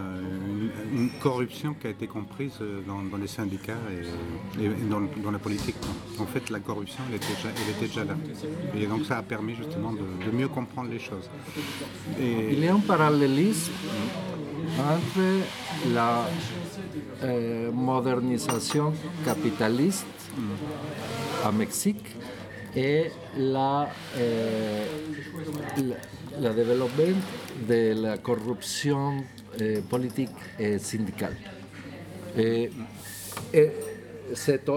[0.92, 5.00] une- une corruption qui a été comprise euh, dans, dans les syndicats et, et dans,
[5.22, 5.76] dans la politique.
[6.18, 8.16] En fait, la corruption, elle était, déjà, elle était déjà là.
[8.78, 11.28] Et donc, ça a permis justement de, de mieux comprendre les choses.
[12.20, 13.72] Et, Il y a un parallélisme
[14.78, 15.44] entre
[15.92, 16.26] la
[17.22, 20.06] eh, modernización capitalista
[21.44, 22.06] a Mexique
[22.74, 24.87] et la, eh,
[26.38, 27.16] la, development
[27.66, 29.24] de la corrupción
[29.59, 31.37] eh, politique et syndicale.
[32.37, 32.70] Et,
[33.52, 33.72] et
[34.35, 34.68] cette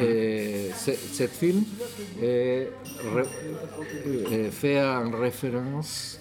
[0.00, 1.64] eh, cet film
[2.20, 2.70] eh,
[3.14, 3.28] re-
[4.30, 6.20] eh, fait en référence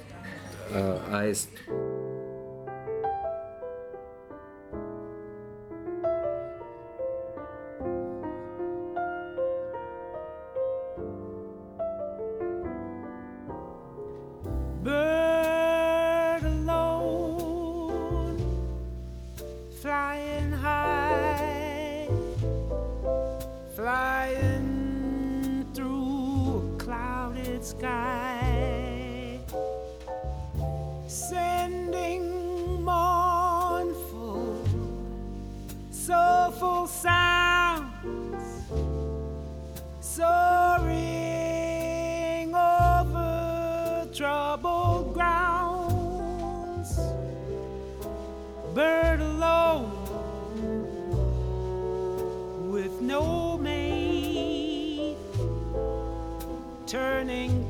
[1.26, 2.17] esto.
[27.64, 28.37] Sky,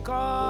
[0.07, 0.46] God.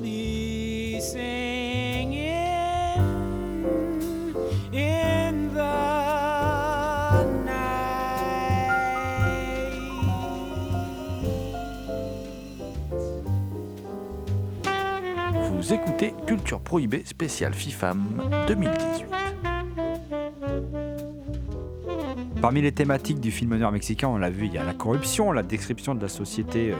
[0.00, 2.14] Be singing
[4.72, 5.64] in the
[7.44, 7.82] night.
[15.50, 19.21] Vous écoutez Culture Prohibée spéciale FIFAM 2018.
[22.42, 25.30] Parmi les thématiques du film noir mexicain, on l'a vu, il y a la corruption,
[25.30, 26.74] la description de la société euh,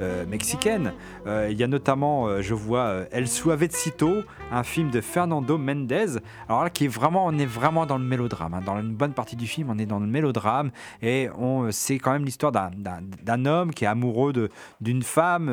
[0.00, 0.92] euh, mexicaine.
[1.26, 6.18] Euh, il y a notamment, je vois, El Suavecito, un film de Fernando Mendez.
[6.50, 8.52] Alors là, qui est vraiment, on est vraiment dans le mélodrame.
[8.52, 8.60] hein.
[8.64, 12.12] Dans une bonne partie du film, on est dans le mélodrame et on, c'est quand
[12.12, 14.50] même l'histoire d'un, d'un- d'un homme qui est amoureux de,
[14.82, 15.48] d'une femme.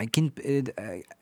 [0.00, 0.62] Euh, qui ne, euh,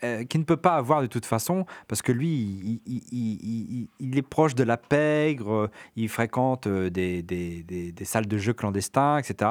[0.02, 4.54] euh, qui ne peut pas avoir de toute façon, parce que lui, il, est proche
[4.54, 9.50] de la pègre, il fréquente des, des- salles de jeux clandestins, etc.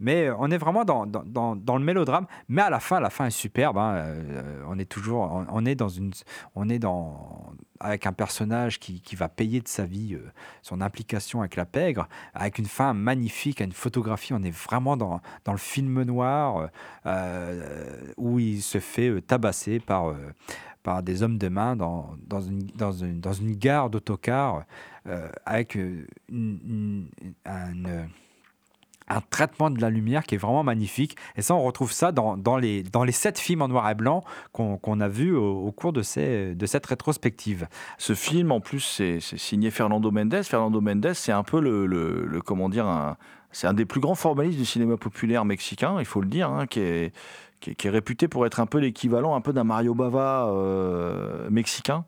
[0.00, 2.26] Mais on est vraiment dans, dans, le mélodrame.
[2.48, 3.78] Mais à la fin, la fin est superbe.
[3.78, 3.94] hein.
[3.94, 6.12] Euh, on est toujours, on, est dans une,
[6.54, 10.30] on est dans avec un personnage qui, qui va payer de sa vie euh,
[10.62, 14.32] son implication avec la pègre, avec une fin magnifique, une photographie.
[14.32, 16.70] On est vraiment dans, le film noir
[17.06, 20.16] euh, où il se fait euh, tabasser par, euh,
[20.82, 24.64] par des hommes de main dans, dans, une, dans, une, dans une gare d'autocar
[25.06, 27.08] euh, avec euh, une-
[27.44, 28.08] une-
[29.08, 31.16] un, traitement de la lumière qui est vraiment magnifique.
[31.36, 33.94] Et ça, on retrouve ça dans, dans les, dans les sept films en noir et
[33.94, 37.66] blanc qu'on a vus au, cours de, ces, de cette rétrospective.
[37.98, 40.42] Ce film, en plus, c'est signé Fernando Mendes.
[40.42, 43.16] Fernando Mendes, c'est un peu le, comment dire,
[43.52, 46.66] c'est un des plus grands formalistes du cinéma populaire mexicain, il faut le dire, hein,
[46.66, 47.12] qui, est,
[47.72, 52.04] qui, est, réputé pour être un peu l'équivalent un peu d'un Mario Bava euh, mexicain.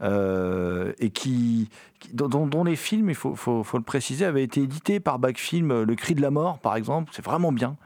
[0.00, 1.70] euh, et qui,
[2.12, 3.34] dont, les films, il faut,
[3.74, 5.82] le préciser, avaient été édités par Backfilm.
[5.82, 7.76] Le Cri de la mort, par exemple, c'est vraiment bien.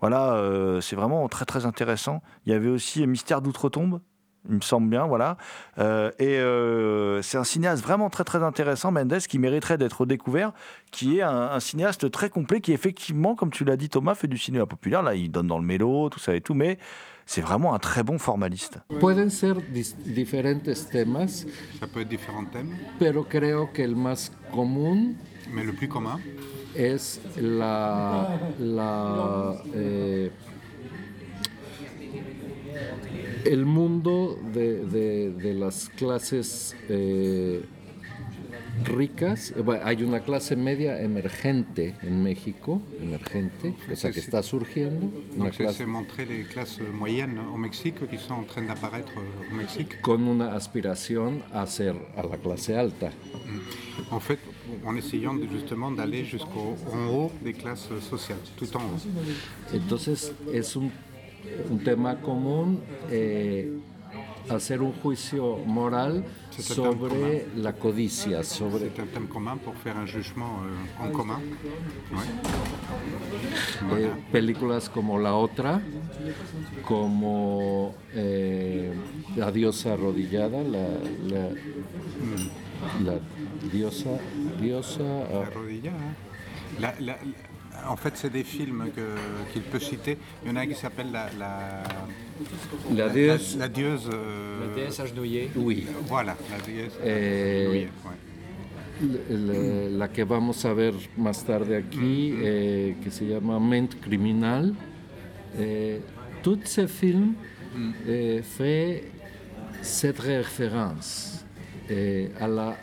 [0.00, 2.22] Voilà, euh, c'est vraiment très très intéressant.
[2.44, 4.00] Il y avait aussi Mystère d'outre-tombe,
[4.48, 5.36] il me semble bien, voilà.
[5.78, 10.52] Euh, et euh, c'est un cinéaste vraiment très très intéressant, Mendes, qui mériterait d'être découvert,
[10.90, 14.28] qui est un, un cinéaste très complet, qui effectivement, comme tu l'as dit Thomas, fait
[14.28, 15.02] du cinéma populaire.
[15.02, 16.78] Là, il donne dans le mélo, tout ça et tout, mais
[17.24, 18.78] c'est vraiment un très bon formaliste.
[19.00, 21.44] Pueden ser dis- diferentes temas,
[21.78, 25.14] Ça peut être différents thèmes, pero creo que el más común
[25.52, 26.18] mais le plus commun,
[26.74, 28.28] es la,
[28.58, 30.30] la, eh,
[33.44, 37.62] el mundo de, de- de las clases eh,
[38.84, 39.52] ricas.
[39.56, 45.10] Eh, bueno, hay una clase media emergente en México, emergente, o sea que está surgiendo.
[45.36, 45.84] Una clase
[46.28, 50.00] les classes moyennes au Mexique qui sont en train d'apparaître au Mexique.
[50.00, 53.10] con una aspiración a ser a la clase alta.
[54.10, 54.38] En fait,
[54.84, 56.74] en essayant justement d'aller jusqu'en
[57.10, 59.00] haut des classes sociales, tout en haut.
[59.74, 60.90] Entonces es un,
[61.70, 62.80] un tema común
[63.10, 63.70] eh,
[64.48, 70.06] hacer un juicio moral sobre la codicia, sobre C'est un thème commun pour faire un
[70.06, 71.40] jugement euh, en commun.
[72.12, 74.02] Ouais.
[74.04, 75.80] eh, películas como La Otra,
[76.84, 78.92] como eh,
[79.36, 80.88] La diosa arrodillada, la,
[81.28, 81.48] la,
[83.04, 83.14] la
[83.72, 84.10] diosa,
[84.60, 85.44] diosa ah.
[86.80, 87.51] La- la- la-
[87.88, 88.90] en fait, c'est des films
[89.52, 90.18] qu'il peut citer.
[90.44, 91.82] Il y en a un qui s'appelle la, la,
[92.94, 93.56] La dieuse.
[93.58, 95.50] la dieuse, euh, agenouillée.
[95.56, 96.92] oui, Voilà, la dieuse.
[97.04, 97.08] Eh,
[97.66, 99.08] agenouillée, ouais.
[99.30, 104.74] la, la que vamos a ver más tarde aquí, eh, que se llama Ment Criminal.
[105.58, 106.00] Eh,
[106.42, 107.34] tout ce film
[108.06, 109.04] eh, fait
[109.82, 111.44] cette référence
[111.90, 112.76] eh, à la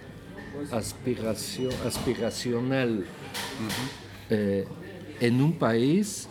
[4.31, 4.63] eh,
[5.21, 6.27] en un país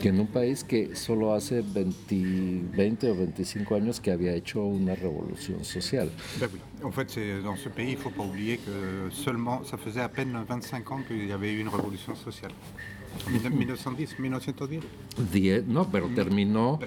[0.00, 4.64] que en un país que solo hace 20, 20 o 25 años que había hecho
[4.64, 6.10] una revolución social.
[6.40, 6.60] Ben oui.
[6.82, 10.08] En fait, dans ce pays, il ne faut pas oublier que seulement, ça faisait à
[10.08, 12.52] peine 25 ans qu'il y avait eu une révolution sociale.
[13.26, 14.80] En 1910, 1910
[15.32, 16.78] Die- no, pero terminó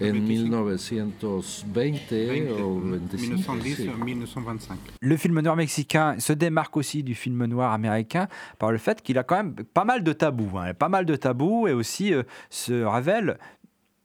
[0.00, 0.94] En en 1925.
[1.24, 3.20] 1920 o 25.
[3.20, 3.90] 1910, sí.
[4.04, 4.78] 1925.
[5.00, 8.28] Le film noir mexicain se démarque aussi du film noir américain
[8.58, 10.58] par le fait qu'il a quand même pas mal de tabous.
[10.58, 13.38] hein, pas mal de tabous et aussi euh, se révèle,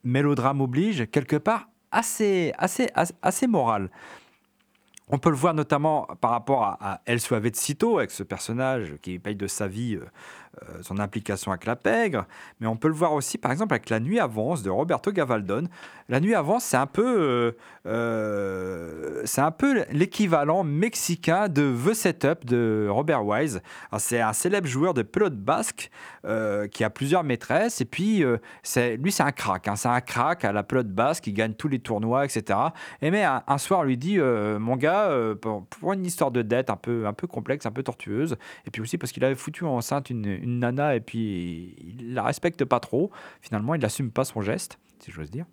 [0.03, 3.89] mélodrame oblige, quelque part assez, assez, assez, assez moral.
[5.09, 9.19] On peut le voir notamment par rapport à, à El Suavecito, avec ce personnage qui
[9.19, 10.05] paye de sa vie euh,
[10.81, 12.25] son implication avec la pègre,
[12.59, 15.67] mais on peut le voir aussi par exemple avec La Nuit avance de Roberto Gavaldon.
[16.09, 17.51] La Nuit avance, c'est un peu, euh,
[17.85, 23.61] euh, c'est un peu l'équivalent mexicain de The Setup de Robert Wise.
[23.97, 25.91] C'est un célèbre joueur de pelote basque
[26.25, 29.75] euh, qui a plusieurs maîtresses, et puis euh, c'est, lui c'est un crack, hein.
[29.75, 32.59] c'est un crack à la pelote basque, il gagne tous les tournois, etc.
[33.01, 36.41] Et mais un, soir, on lui dit, euh, mon gars, euh, pour, une histoire de
[36.41, 39.35] dette un peu, un peu complexe, un peu tortueuse, et puis aussi parce qu'il avait
[39.35, 44.25] foutu enceinte une nana, et puis il la respecte pas trop, finalement, il n'assume pas
[44.25, 45.45] son geste, si j'ose dire.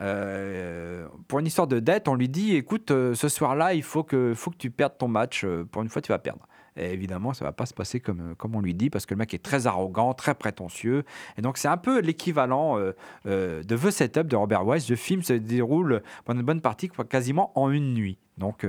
[0.00, 4.02] Euh, pour une histoire de dette, on lui dit écoute, euh, ce soir-là, il faut
[4.02, 5.44] que, faut que tu perdes ton match.
[5.44, 6.46] euh, pour une fois, tu vas perdre.
[6.76, 9.18] Évidemment, ça va pas se passer comme, euh, comme on lui dit, parce que le
[9.18, 11.04] mec est très arrogant, très prétentieux.
[11.36, 12.92] Et donc, c'est un peu l'équivalent euh,
[13.26, 14.88] euh, de The Setup de Robert Wise.
[14.88, 18.18] Le film se déroule pendant une bonne partie, quasiment en une nuit.
[18.38, 18.66] Donc,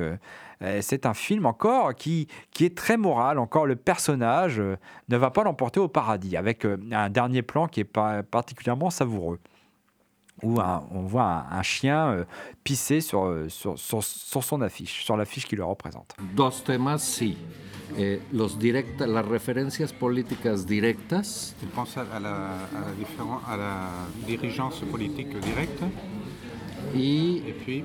[0.82, 3.40] c'est un film encore qui, qui est très moral.
[3.40, 7.86] Encore, le personnage ne va pas l'emporter au paradis, avec un dernier plan qui est
[7.86, 9.40] pas particulièrement savoureux.
[10.42, 12.24] Où un- on voit un, un chien euh,
[12.64, 16.16] pisser sur, euh, sur, sur- sur son affiche, sur l'affiche qui le représente.
[16.36, 17.38] Dos temas, sí.
[17.96, 23.58] Eh, los directa, las referencias políticas directas Il pense à, à la, à, la à
[23.58, 23.90] la
[24.26, 25.84] dirigeance politique directe?
[26.96, 27.84] Y, et puis?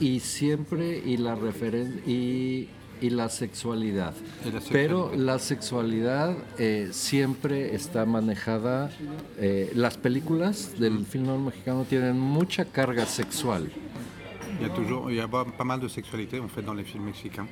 [0.00, 2.68] y siempre y la referen y,
[3.00, 4.14] y la sexualidad.
[4.72, 8.90] Pero la sexualidad eh, siempre está manejada.
[9.38, 13.70] eh, las películas del film mexicano tienen mucha carga sexual,
[14.58, 16.84] il y a toujours il y a pas mal de sexualité en fait dans les
[16.84, 17.46] films mexicains.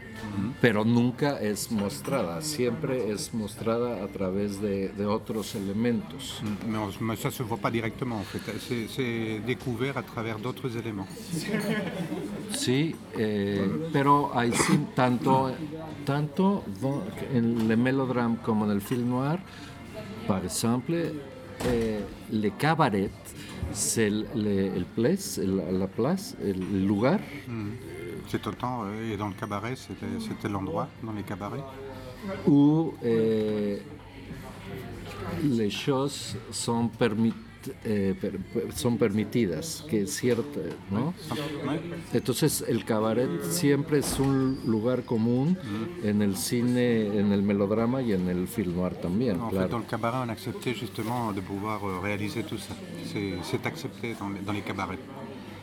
[0.60, 2.40] pero nunca es mostrada.
[2.40, 6.42] Siempre es mostrada a través de, de otros elementos.
[6.68, 8.40] Mais, on- mais ça se voit pas directement en fait.
[8.66, 11.06] C'est- C'est découvert à travers d'autres éléments.
[12.52, 13.60] Sí, eh,
[13.92, 15.50] pero hay sí- tanto,
[16.04, 17.02] tanto vo-
[17.32, 19.40] en el melodrama como en el film noir,
[20.26, 21.12] par exemple,
[21.66, 22.00] eh,
[22.30, 23.10] le cabaret,
[23.72, 27.18] c'est le, place, la place, el lugar
[28.28, 31.64] C'est autant, euh, et dans le cabaret, c'était c'était l'endroit, dans les cabarets.
[32.46, 33.78] où eh,
[35.44, 37.34] les choses sont, permit-
[37.84, 38.38] eh, per-
[38.74, 40.60] son permitidas, que es cierto,
[40.90, 41.14] ¿no?
[42.12, 45.56] Entonces el cabaret siempre es un lugar común
[46.02, 49.66] en el cine, en el melodrama y en el film noir también, En fait, dans
[49.68, 49.78] claro.
[49.78, 52.74] le cabaret, on acceptait justement de pouvoir euh, réaliser tout ça.
[53.50, 54.98] C'est accepté dans dans les cabarets.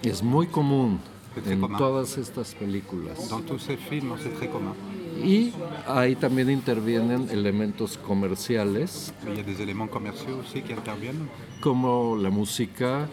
[0.03, 0.99] Es muy común
[1.37, 1.77] en común.
[1.77, 3.17] todas estas películas.
[3.29, 4.73] Dans tous ces films, c'est très commun.
[5.21, 5.53] Y
[5.87, 9.13] ahí también intervienen elementos comerciales.
[9.35, 11.29] Y a des éléments commerciaux aussi qui interviennent,
[11.61, 13.07] como la música,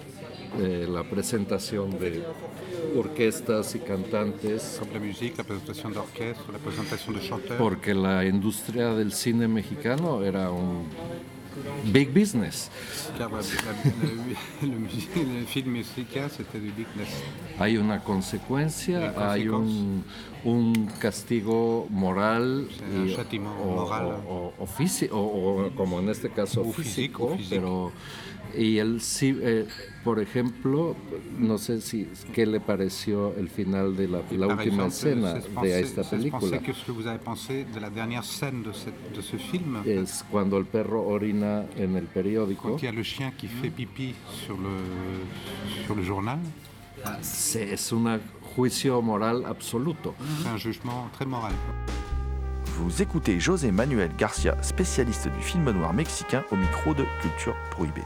[0.59, 2.23] eh, la presentación de
[2.97, 7.59] orquestas y cantantes, comme la musique, la présentation d'orchestre, la présentation de chanteurs.
[7.59, 10.87] porque la industria del cine mexicano era un
[11.93, 12.71] big business.
[13.19, 13.43] Car la- la-
[14.79, 17.09] musi- le film mexicain, c'était du business.
[17.59, 20.05] Hay una consecuencia, Hay un,
[20.45, 24.07] un castigo moral un y- châtiment o, moral.
[24.29, 24.67] o- o-
[25.13, 27.51] o como en este caso físico, físico, físico.
[27.51, 27.93] pero
[28.57, 29.67] y él sí, eh,
[30.05, 30.97] por ejemplo,
[31.39, 35.41] no sé si qué le pareció el final de la, la Par última exemple, escena
[35.41, 36.59] c'est de esta c'est película.
[36.59, 39.79] que ce que vous avez pensé de la dernière scène de, cette- de ce film,
[39.85, 42.69] Es cuando el perro orina en el periódico.
[42.71, 44.15] quand il y a le chien qui fait pipi
[44.47, 46.39] sur le, sur le journal,
[47.21, 48.21] Es un
[48.55, 50.15] juicio moral absoluto.
[50.43, 51.53] c'est un jugement très moral.
[52.79, 58.05] Vous écoutez José Manuel Garcia, spécialiste du film noir mexicain, au micro de Culture Prohibée.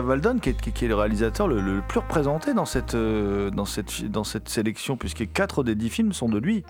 [0.00, 4.04] Gavaldon, qui est, qui- est le réalisateur le, plus représenté dans cette, euh, dans cette,
[4.10, 6.64] dans cette sélection, puisque 4 des 10 films sont de lui.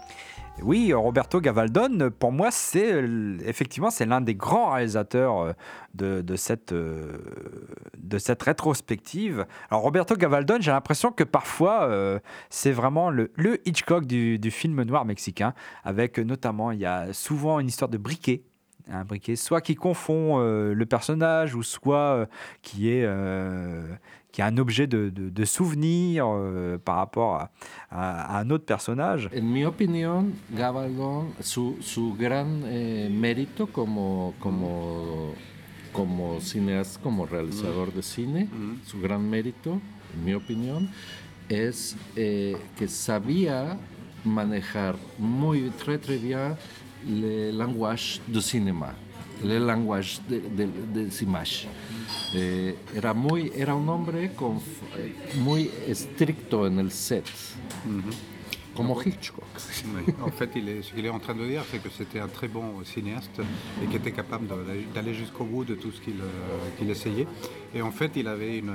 [0.62, 5.53] Oui, Roberto Gavaldon, pour moi, c'est euh, effectivement c'est l'un des grands réalisateurs euh,
[5.95, 9.47] de, de cette, de cette rétrospective.
[9.70, 11.89] Alors Roberto Gavaldon, j'ai l'impression que parfois
[12.51, 15.55] c'est vraiment le, le Hitchcock du, du film noir mexicain,
[15.85, 18.43] avec notamment il y a souvent une histoire de briquet.
[18.93, 22.26] Un briquet, soit qui confond euh, le personnage, ou soit euh,
[22.62, 23.95] qui est euh,
[24.32, 27.51] qui a un objet de, de- de souvenir euh, par rapport à,
[27.91, 29.28] à- à un autre personnage.
[29.36, 35.34] En mi opinión, Gabaldon, su, su gran eh, mérito como, como,
[35.93, 38.49] como cineasta, como realizador de cine,
[38.84, 39.80] su gran mérito,
[40.14, 40.88] en mi opinión,
[41.49, 43.76] es eh, que sabía
[44.24, 46.55] manejar muy très, très bien
[47.09, 48.94] le langage du cinéma,
[49.44, 51.66] le langage de, de, des images.
[52.34, 54.61] Eh, era, muy, era un hombre con,
[54.98, 57.24] eh, muy estricto en el set.
[58.74, 59.44] como Hitchcock.
[59.94, 60.14] Oui.
[60.22, 62.28] En fait, il est- ce qu'il est en train de dire, c'est que c'était un
[62.28, 63.40] très bon cinéaste
[63.82, 64.46] et qui était capable
[64.94, 67.26] d'aller jusqu'au bout de tout ce qu'il euh, essayait.
[67.74, 68.72] Et en fait, il, avait une,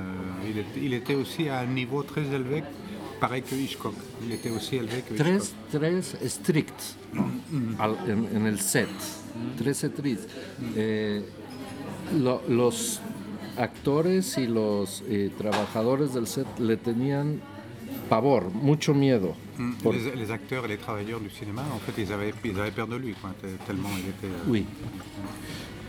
[0.48, 2.62] il, était, il était aussi à un niveau très élevé,
[3.20, 3.94] pareil que Hitchcock.
[4.24, 5.26] Il était aussi élevé que Hitchcock.
[5.26, 6.96] Tres, tres strict
[7.78, 8.88] al- en, en el set.
[9.58, 10.28] Tres strict.
[10.76, 11.22] Eh,
[12.18, 13.00] lo- los
[13.56, 17.40] actores y los eh, trabajadores del set le tenían
[18.08, 19.34] pavor, mucho miedo.
[19.58, 19.72] Mm.
[19.82, 22.70] Por- Les, les acteurs et les travailleurs du cinéma, en fait, ils avaient, ils avaient
[22.70, 24.26] peur de lui, quoi, te- tellement il était...
[24.34, 24.64] euh, Oui.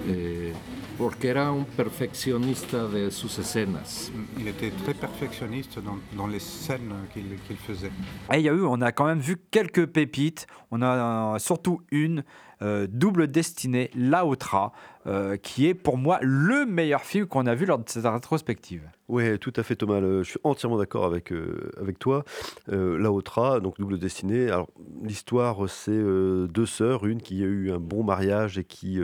[0.07, 0.53] Eh,
[0.97, 4.11] porque era un perfeccionista de sus escenas.
[4.39, 7.91] Il était très perfectionniste dans, dans les scènes qu'il faisait.
[8.33, 10.47] Et il y a eu, on a quand même vu quelques pépites.
[10.71, 12.23] On a euh, surtout une
[12.63, 14.71] euh, double destinée, La Otra,
[15.07, 18.81] euh, qui est pour moi le meilleur film qu'on a vu lors de cette rétrospective.
[19.07, 22.25] Ouais, tout à fait Thomas, je suis entièrement d'accord avec, euh, avec toi.
[22.69, 24.47] Euh, la Otra, donc double destinée.
[24.47, 24.67] Alors
[25.01, 28.99] l'histoire c'est euh, deux sœurs, une qui a eu un bon mariage et qui,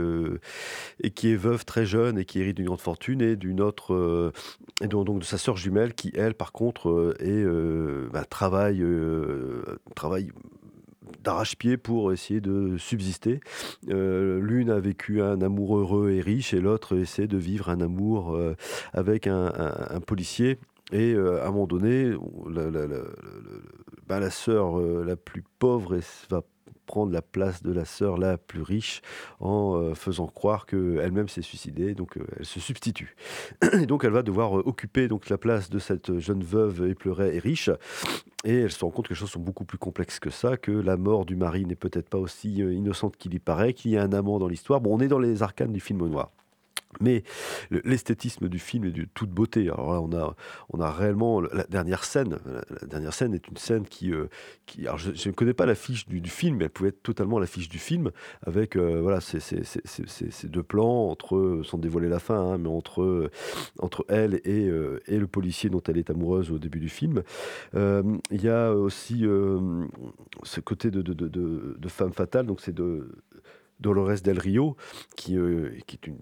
[1.02, 4.34] et qui est veuve très jeune et qui hérite d'une grande fortune et d'une autre,
[4.82, 7.46] et donc, donc de sa sœur jumelle qui elle par contre est,
[8.12, 8.84] bah, travaille,
[9.96, 10.32] travaille
[11.22, 13.40] d'arrache-pied pour essayer de subsister.
[13.90, 17.82] Euh, L'une a vécu un amour heureux et riche et l'autre essaie de vivre un
[17.82, 18.56] amour euh,
[18.94, 19.52] avec un,
[20.06, 20.60] policier.
[20.92, 22.14] Et euh, à un moment donné,
[22.50, 26.00] la, la, la- sœur la plus pauvre
[26.30, 26.44] va
[26.86, 29.02] prendre la place de la sœur la plus riche
[29.40, 33.16] en euh, faisant croire qu'elle-même s'est suicidée, donc euh, elle se substitue.
[33.82, 37.36] Et donc elle va devoir euh, occuper donc la place de cette jeune veuve éplorée
[37.36, 37.70] et riche,
[38.44, 40.72] et elle se rend compte que les choses sont beaucoup plus complexes que ça, que
[40.72, 44.04] la mort du mari n'est peut-être pas aussi innocente qu'il y paraît, qu'il y a
[44.04, 44.82] un amant dans l'histoire.
[44.82, 46.32] Bon, on est dans les arcanes du film noir.
[47.00, 47.24] Mais
[47.70, 49.70] le- l'esthétisme du film est de toute beauté.
[49.70, 50.36] Alors là, on a,
[50.72, 52.38] on a réellement la dernière scène.
[52.46, 54.28] La, dernière scène est une scène qui, euh,
[54.66, 57.40] qui alors je, ne connais pas l'affiche du, du film, mais elle pouvait être totalement
[57.40, 58.12] l'affiche du film
[58.46, 62.58] avec euh, voilà ces, ces- ces- ces- deux plans entre, sans dévoiler la fin, hein,
[62.58, 63.30] mais entre euh,
[63.80, 64.70] entre elle et,
[65.08, 67.24] et le policier dont elle est amoureuse au début du film.
[67.74, 69.26] Il y a aussi
[70.44, 73.08] ce côté de, de, de- de- de femme fatale, donc c'est de
[73.84, 74.76] Dolores Del Rio,
[75.16, 76.18] qui, euh, qui est une,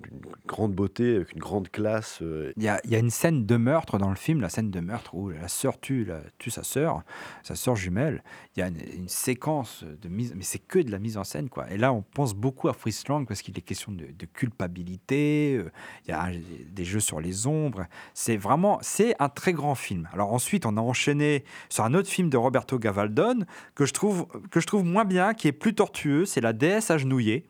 [0.46, 2.20] grande beauté, avec une grande classe.
[2.22, 4.50] euh, Il y, a, il y a une scène de meurtre dans le film, la
[4.50, 6.08] scène de meurtre où la sœur tue,
[6.40, 7.04] tue sa sœur,
[7.44, 8.24] sa sœur jumelle.
[8.58, 11.50] Il y a une, séquence de mise, mais c'est que de la mise en scène,
[11.50, 11.72] quoi.
[11.72, 15.56] Et là, on pense beaucoup à Fritz Lang parce qu'il est question de, culpabilité.
[15.58, 15.72] euh,
[16.06, 16.30] Il y a
[16.70, 17.86] des jeux sur les ombres.
[18.14, 20.10] C'est vraiment, c'est un très grand film.
[20.14, 23.46] Alors ensuite, on a enchaîné sur un autre film de Roberto Gavaldon
[23.76, 26.26] que je trouve que je trouve moins bien, qui est plus tortueux.
[26.26, 27.46] C'est La déesse agenouillée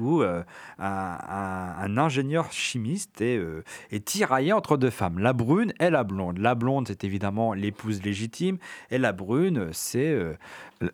[0.00, 0.42] où euh,
[0.78, 6.38] un, ingénieur chimiste est, euh, est tiraillé entre deux femmes, la brune et la blonde.
[6.38, 8.58] La blonde, c'est évidemment l'épouse légitime,
[8.90, 10.10] et la brune, c'est...
[10.10, 10.34] euh,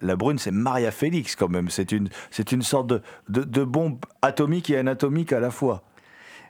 [0.00, 1.68] La brune, c'est Maria Félix quand même.
[1.68, 2.08] C'est une,
[2.52, 5.82] une sorte de, de bombe atomique et anatomique à la fois.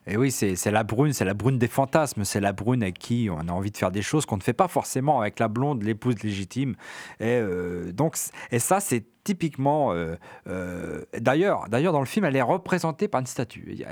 [0.07, 3.29] Et oui, c'est la brune, c'est la brune des fantasmes, c'est la brune avec qui
[3.31, 5.83] on a envie de faire des choses qu'on ne fait pas forcément avec la blonde,
[5.83, 6.75] l'épouse légitime.
[7.21, 8.17] Et euh, donc,
[8.51, 9.93] et ça, c'est typiquement.
[9.95, 13.83] euh, euh, D'ailleurs, dans le film, elle est représentée par une statue.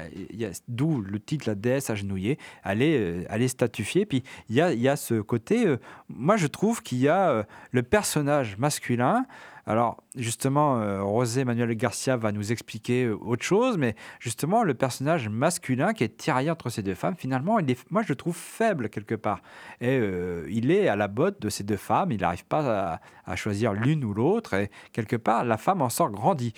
[0.68, 2.38] D'où le titre, la déesse agenouillée.
[2.62, 4.04] Elle est, elle est statufiée.
[4.04, 5.76] Puis il y a, y a ce côté.
[6.10, 9.24] moi, je trouve qu'il y a le personnage masculin.
[9.64, 14.74] Alors, justement, euh, José Manuel Garcia va nous expliquer euh, autre chose, mais justement, le
[14.74, 18.16] personnage masculin qui est tiraillé entre ces deux femmes, finalement, il est, moi, je le
[18.16, 19.40] trouve faible quelque part.
[19.80, 23.36] Et euh, il est à la botte de ces deux femmes, il n'arrive pas à,
[23.36, 26.54] choisir l'une ou l'autre, et quelque part, la femme en sort grandie.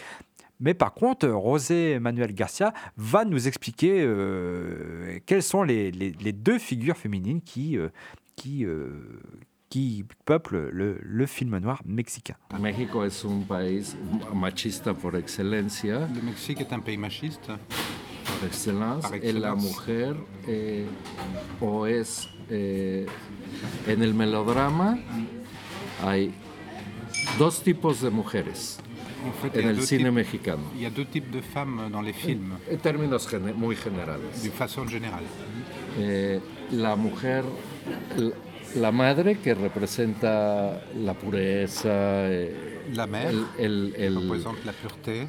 [0.60, 6.96] Mais par contre, José Manuel Garcia va nous expliquer euh, quelles sont les, deux figures
[6.96, 7.76] féminines qui,
[8.34, 8.64] qui,
[9.74, 12.36] qui peuplent le, le film noir mexicain.
[12.52, 12.58] Un.
[12.58, 12.62] Le
[16.22, 17.48] Mexique est un pays machiste.
[17.48, 19.64] Par excellence, Par et la excellence.
[19.64, 20.14] mujer
[20.48, 20.84] eh,
[21.60, 23.06] o es eh,
[23.88, 24.96] en el melodrama
[26.04, 26.32] hay
[27.38, 28.78] dos tipos de mujeres
[29.26, 31.06] En fait, il y en a el deux cine types- mexicano, Il y a deux
[31.06, 34.20] types de femmes dans les films, en términos muy generales.
[34.42, 35.24] d'une façon générale.
[35.98, 36.40] Eh,
[36.72, 37.42] la mujer,
[38.76, 45.26] la madre que representa la pureza, eh, La mère el, el- el- la pureté,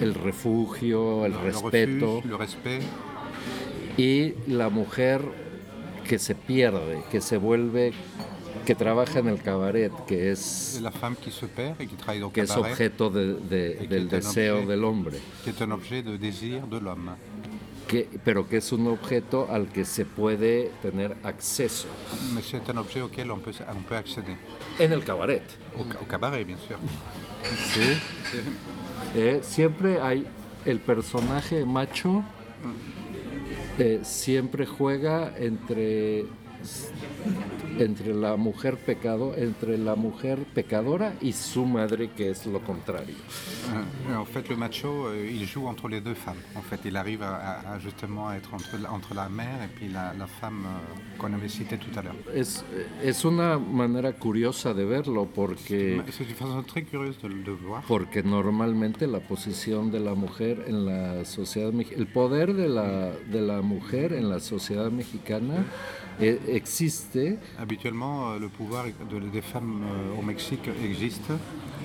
[0.00, 2.22] el refugio, el le respeto.
[2.36, 2.80] refuge,
[3.96, 5.22] le y la mujer
[6.08, 7.92] que se pierde, que se vuelve,
[8.64, 12.22] que trabaja en el cabaret, que es, la femme qui se perd et qui travaille
[12.22, 14.66] au que es objeto de- de- del deseo objet.
[14.68, 15.12] del hombre.
[15.42, 17.16] qui est un objet de désir de l'homme.
[17.88, 21.88] Que, pero que es un objeto al que se puede tener acceso.
[22.42, 24.36] C'est un objet auquel on peut, on peut accéder.
[24.78, 25.42] En el cabaret.
[25.76, 26.76] Au, au cabaret, bien sûr.
[27.72, 27.98] ¿sí?
[29.16, 30.26] Eh, siempre hay
[30.64, 32.22] el personaje macho,
[33.78, 36.26] eh, siempre juega entre,
[37.78, 43.14] entre la mujer pecado, entre la mujer pecadora y su madre, que es lo contrario.
[44.08, 46.40] Euh, en fait, le macho, euh, il joue entre les deux femmes.
[46.56, 49.88] En fait, il arrive à, à- justement être entre, la- entre la mère et puis
[49.88, 52.16] la, la femme euh, qu'on avait citée tout à l'heure.
[52.34, 52.64] Es,
[53.04, 57.82] es una manera curiosa de verlo porque, C'est une façon très curieuse de, voir.
[57.86, 63.40] porque normalmente la posición de la mujer en la sociedad el poder de la, de
[63.40, 67.18] la mujer en la sociedad mexicana eh, existe
[67.58, 71.30] Habituellement, euh, le pouvoir de- des femmes euh, au Mexique existe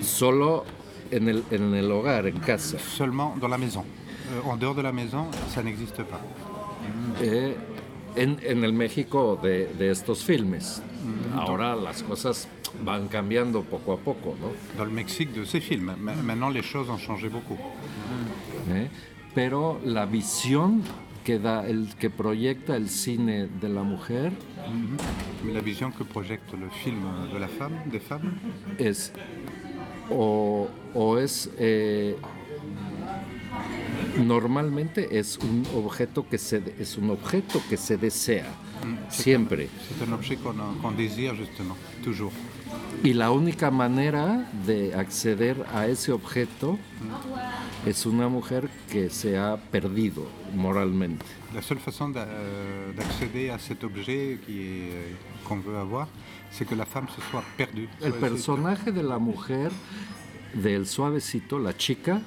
[0.00, 0.64] solo
[1.12, 2.78] en el, en el hogar, en casa.
[2.78, 3.84] seulement dans la maison.
[4.32, 6.20] Euh, en dehors de la maison, ça n'existe pas.
[7.22, 7.54] Eh,
[8.18, 10.58] en, en el México de, de estos filmes.
[11.36, 12.48] Ahora las cosas
[12.84, 14.48] van cambiando poco a poco, ¿no?
[14.78, 15.92] Dans le Mexique de ces films.
[16.00, 17.58] Ma- Maintenant, les choses ont changé beaucoup.
[18.70, 18.88] Eh,
[19.34, 20.82] Pero la visión
[21.24, 24.32] que da, el que proyecta el cine de la mujer.
[25.42, 27.02] Mais la vision que projette le film
[27.32, 28.32] de la femme, des femmes,
[28.78, 29.12] es
[30.10, 32.16] o, o es eh,
[34.18, 38.46] normalmente es un objeto que se es un objeto que se desea
[39.08, 39.68] siempre.
[39.88, 42.32] C'est un objet qu'on qu'on désire justement, toujours.
[43.02, 46.78] y la única manera de acceder a ese objeto
[47.86, 51.24] es una mujer que se ha perdido moralmente.
[51.54, 54.38] La seule façon euh, d'accéder à cet objet
[55.44, 56.08] qu'on veut avoir,
[56.50, 57.88] c'est que la femme se soit perdue.
[58.02, 59.70] el personaje de la mujer
[60.54, 62.22] del suavecito la chica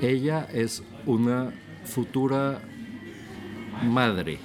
[0.00, 1.52] ella es una
[1.84, 2.60] futura
[3.82, 4.38] madre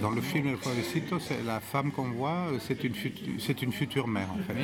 [0.00, 0.56] Dans le film El
[1.20, 4.54] c'est la femme qu'on voit, euh, c'est une, futu- c'est une future mère en fait.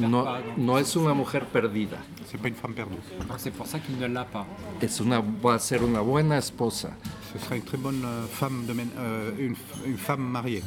[0.00, 0.24] no,
[0.56, 2.96] no es una mujer perdida C'est pas une femme perdue.
[3.38, 4.46] C'est pour ça qu'il ne l'a pas.
[4.80, 6.90] es una, va a ser una buena esposa.
[7.32, 9.30] Ce sera une très bonne euh, femme, de euh,
[9.86, 10.62] une femme mariée.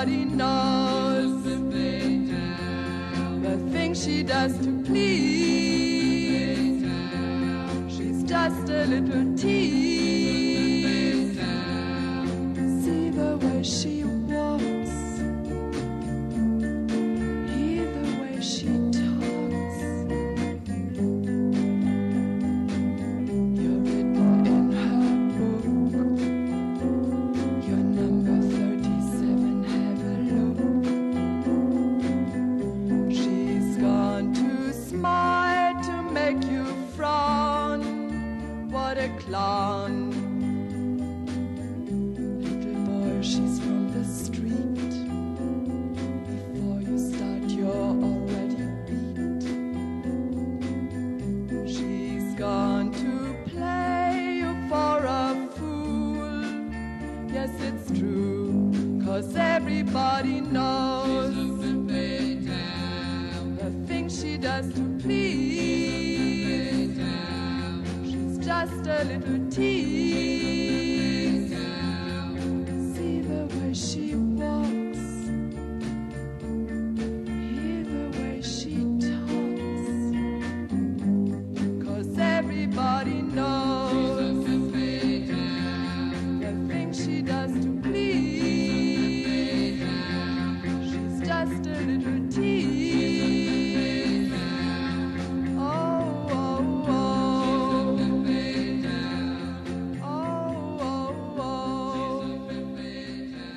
[0.00, 1.44] Everybody knows
[3.42, 6.82] the things she does to please.
[7.94, 9.29] She's just a little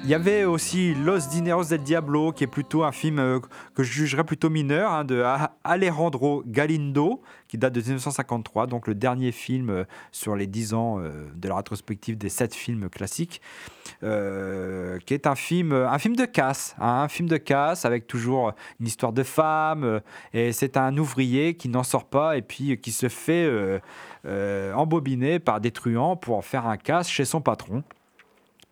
[0.06, 3.40] Il y avait aussi Los Dineros del Diablo, qui est plutôt un film euh,
[3.74, 5.24] que je jugerais plutôt mineur, hein, de
[5.64, 11.00] Alejandro Galindo, qui date de 1953, donc le dernier film euh, sur les 10 ans
[11.00, 13.42] euh, de la rétrospective des 7 films classiques,
[14.02, 18.52] qui est un film, un film de casse, hein, un film de casse avec toujours
[18.82, 20.02] une histoire de femme,
[20.34, 23.50] et c'est un ouvrier qui n'en sort pas et puis qui se fait
[24.26, 27.84] embobiner par des truands pour en faire un casse chez son patron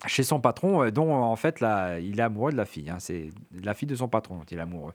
[0.08, 2.90] chez son patron, euh, dont en fait là, il est amoureux de la fille.
[2.90, 2.98] hein.
[3.00, 3.30] C'est
[3.64, 4.94] la fille de son patron dont il est amoureux.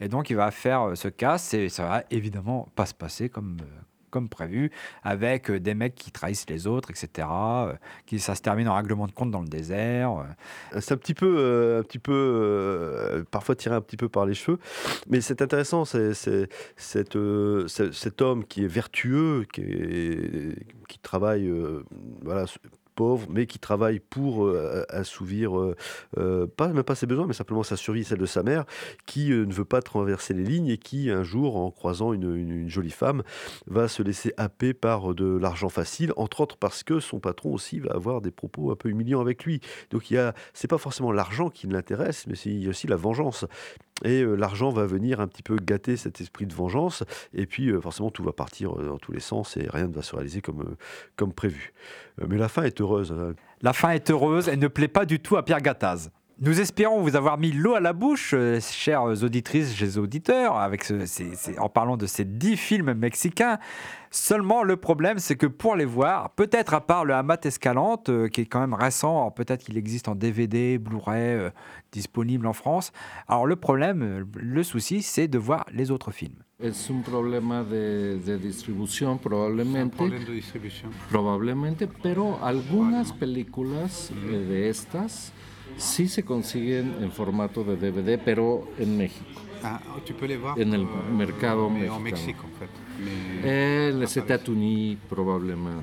[0.00, 3.28] Et donc il va faire euh, ce casse et ça va évidemment pas se passer
[3.28, 3.64] comme, euh,
[4.10, 4.70] comme prévu,
[5.02, 7.28] avec des mecs qui trahissent les autres, etc.
[8.06, 10.24] qui, ça se termine en règlement de compte dans le désert.
[10.80, 14.58] C'est un petit peu, un petit peu parfois tiré un petit peu par les cheveux,
[15.10, 15.84] mais c'est intéressant.
[15.84, 19.62] C'est, c'est- cet homme qui est vertueux, qui,
[20.88, 21.52] qui travaille,
[22.22, 22.46] voilà,
[22.96, 25.76] pauvre, mais qui travaille pour euh, assouvir, euh,
[26.18, 28.64] euh, pas même pas ses besoins, mais simplement sa survie, celle de sa mère,
[29.04, 32.90] qui ne veut pas traverser les lignes et qui un jour, en croisant une, jolie
[32.90, 33.22] femme,
[33.66, 37.78] va se laisser happer par de l'argent facile, entre autres parce que son patron aussi
[37.78, 39.60] va avoir des propos un peu humiliants avec lui.
[39.90, 43.44] Donc il y a, c'est pas forcément l'argent qui l'intéresse, mais c'est aussi la vengeance.
[44.04, 48.10] Et l'argent va venir un petit peu gâter cet esprit de vengeance, et puis forcément
[48.10, 50.76] tout va partir dans tous les sens et rien ne va se réaliser comme,
[51.16, 51.72] comme prévu.
[52.26, 52.76] Mais la fin est
[53.62, 56.10] La fin est heureuse et ne plaît pas du tout à Pierre Gattaz.
[56.38, 60.84] Nous espérons vous avoir mis l'eau à la bouche, euh, chères auditrices et auditeurs, avec
[60.84, 63.58] ce- ces- ces- en parlant de ces dix films mexicains.
[64.10, 68.28] Seulement, le problème, c'est que pour les voir, peut-être à part le Hamat Escalante, euh,
[68.28, 71.50] qui est quand même récent, alors peut-être qu'il existe en DVD, Blu-ray, euh,
[71.90, 72.92] disponible en France.
[73.28, 76.36] Alors le problème, le souci, c'est de voir les autres films.
[76.60, 79.90] Es un problema de, de distribución probablemente.
[79.94, 80.90] problème de distribution.
[81.10, 85.32] Probablemente, pero algunas películas eh, de estas
[85.76, 89.24] sí se consiguen en formato de DVD, pero en México.
[89.62, 92.02] Ah, tu peux les voir En el euh, mercado mais en mexicano.
[92.02, 92.70] Mexique en fait.
[93.04, 95.82] Mais Eh, pas les par États-Unis probablement.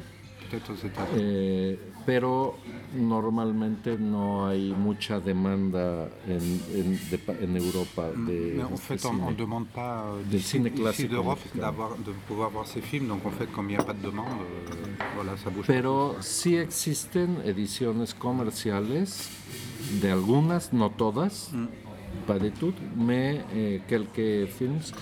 [0.49, 1.21] Peut-être aux États-Unis.
[1.21, 2.57] Eh, pero
[2.95, 8.95] normalmente no hay mucha demanda en, en, de en Europa de, Mais en de fait,
[8.95, 9.35] este on ne cine.
[9.35, 13.07] demande pas euh, cine d'Europe d'avoir- de pouvoir voir ces films.
[13.07, 15.65] Donc en fait, comme il n'y a pas de demande, euh, voilà, ça bouge.
[15.65, 15.73] pas.
[15.73, 19.07] Pero sí existen ediciones comerciales
[20.01, 21.51] de algunas, no todas,
[22.27, 24.93] pas de tout, mais eh, quelques films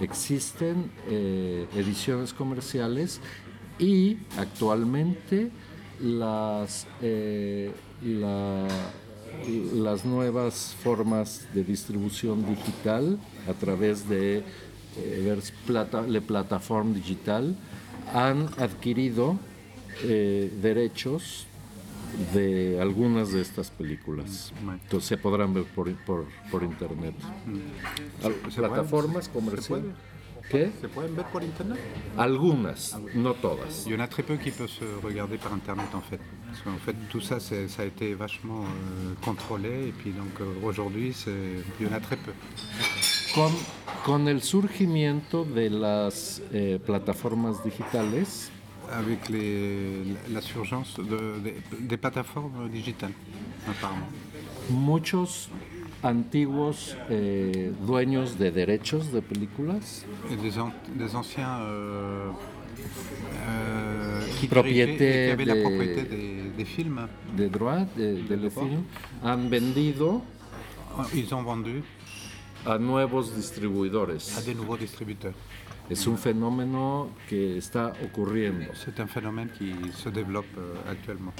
[0.00, 3.20] existen eh, ediciones comerciales
[3.78, 5.50] y actualmente
[6.00, 7.72] las eh,
[8.02, 8.68] la-
[9.74, 13.18] las nuevas formas de distribución digital
[13.48, 14.42] a través de
[14.98, 17.54] eh, plata, la plataforma digital
[18.12, 19.36] han adquirido
[20.02, 21.46] eh, derechos
[22.34, 24.52] de algunas de estas películas.
[24.84, 27.14] Entonces se podrán ver por, por, por internet.
[28.22, 29.86] Al- ¿Se plataformas comerciales.
[30.50, 30.72] ¿Qué?
[30.80, 31.78] Se pueden ver por internet
[32.16, 33.86] Algunas, no todas.
[33.86, 36.18] Il y en a très peu qui peuvent se regarder par internet en fait.
[36.46, 39.88] Parce qu'en fait, tout ça, ça a été vachement euh, contrôlé.
[39.88, 41.14] Et puis donc euh, aujourd'hui,
[41.78, 42.32] il y en a très peu.
[43.32, 43.52] Con,
[44.04, 48.50] con el surgimiento de las eh, plataformas digitales,
[48.92, 53.12] Avec les, la surgence de- des- des plateformes digitales,
[53.68, 54.08] apparemment.
[54.70, 55.48] muchos
[56.02, 62.30] antiguos eh, dueños de derechos de películas, Et des, an- des anciens euh,
[63.48, 68.34] euh, qui, Propriété qui avaient la des- propriété des, des films, de droit de, de
[68.34, 68.82] los film,
[69.22, 70.22] han vendido
[71.14, 71.82] ils ont vendu
[72.66, 74.36] a nuevos distribuidores.
[74.36, 75.34] à des nouveaux distributeurs.
[78.74, 81.32] C'est un phénomène qui se développe euh, actuellement.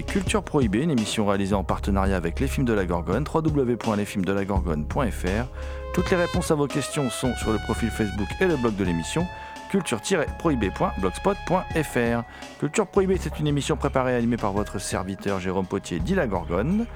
[0.00, 5.46] Culture Prohibée, une émission réalisée en partenariat avec les films de la Gorgone, www.lesfilmsdelagorgone.fr.
[5.92, 8.84] Toutes les réponses à vos questions sont sur le profil Facebook et le blog de
[8.84, 9.26] l'émission
[9.70, 12.22] culture-prohibée.blogspot.fr.
[12.58, 16.26] Culture Prohibée, c'est une émission préparée et animée par votre serviteur Jérôme Potier, dit la
[16.26, 16.86] Gorgone,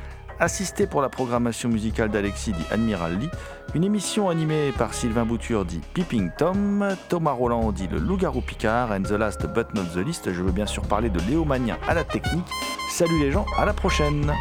[0.40, 3.30] assisté pour la programmation musicale d'Alexis, dit Admiral Lee,
[3.74, 8.92] une émission animée par Sylvain Bouture, dit Peeping Tom, Thomas Roland, dit le Loup-garou Picard,
[8.92, 11.76] and the last but not the least, je veux bien sûr parler de Léo Magnin
[11.88, 12.46] à la technique.
[12.90, 14.32] Salut les gens, à la prochaine!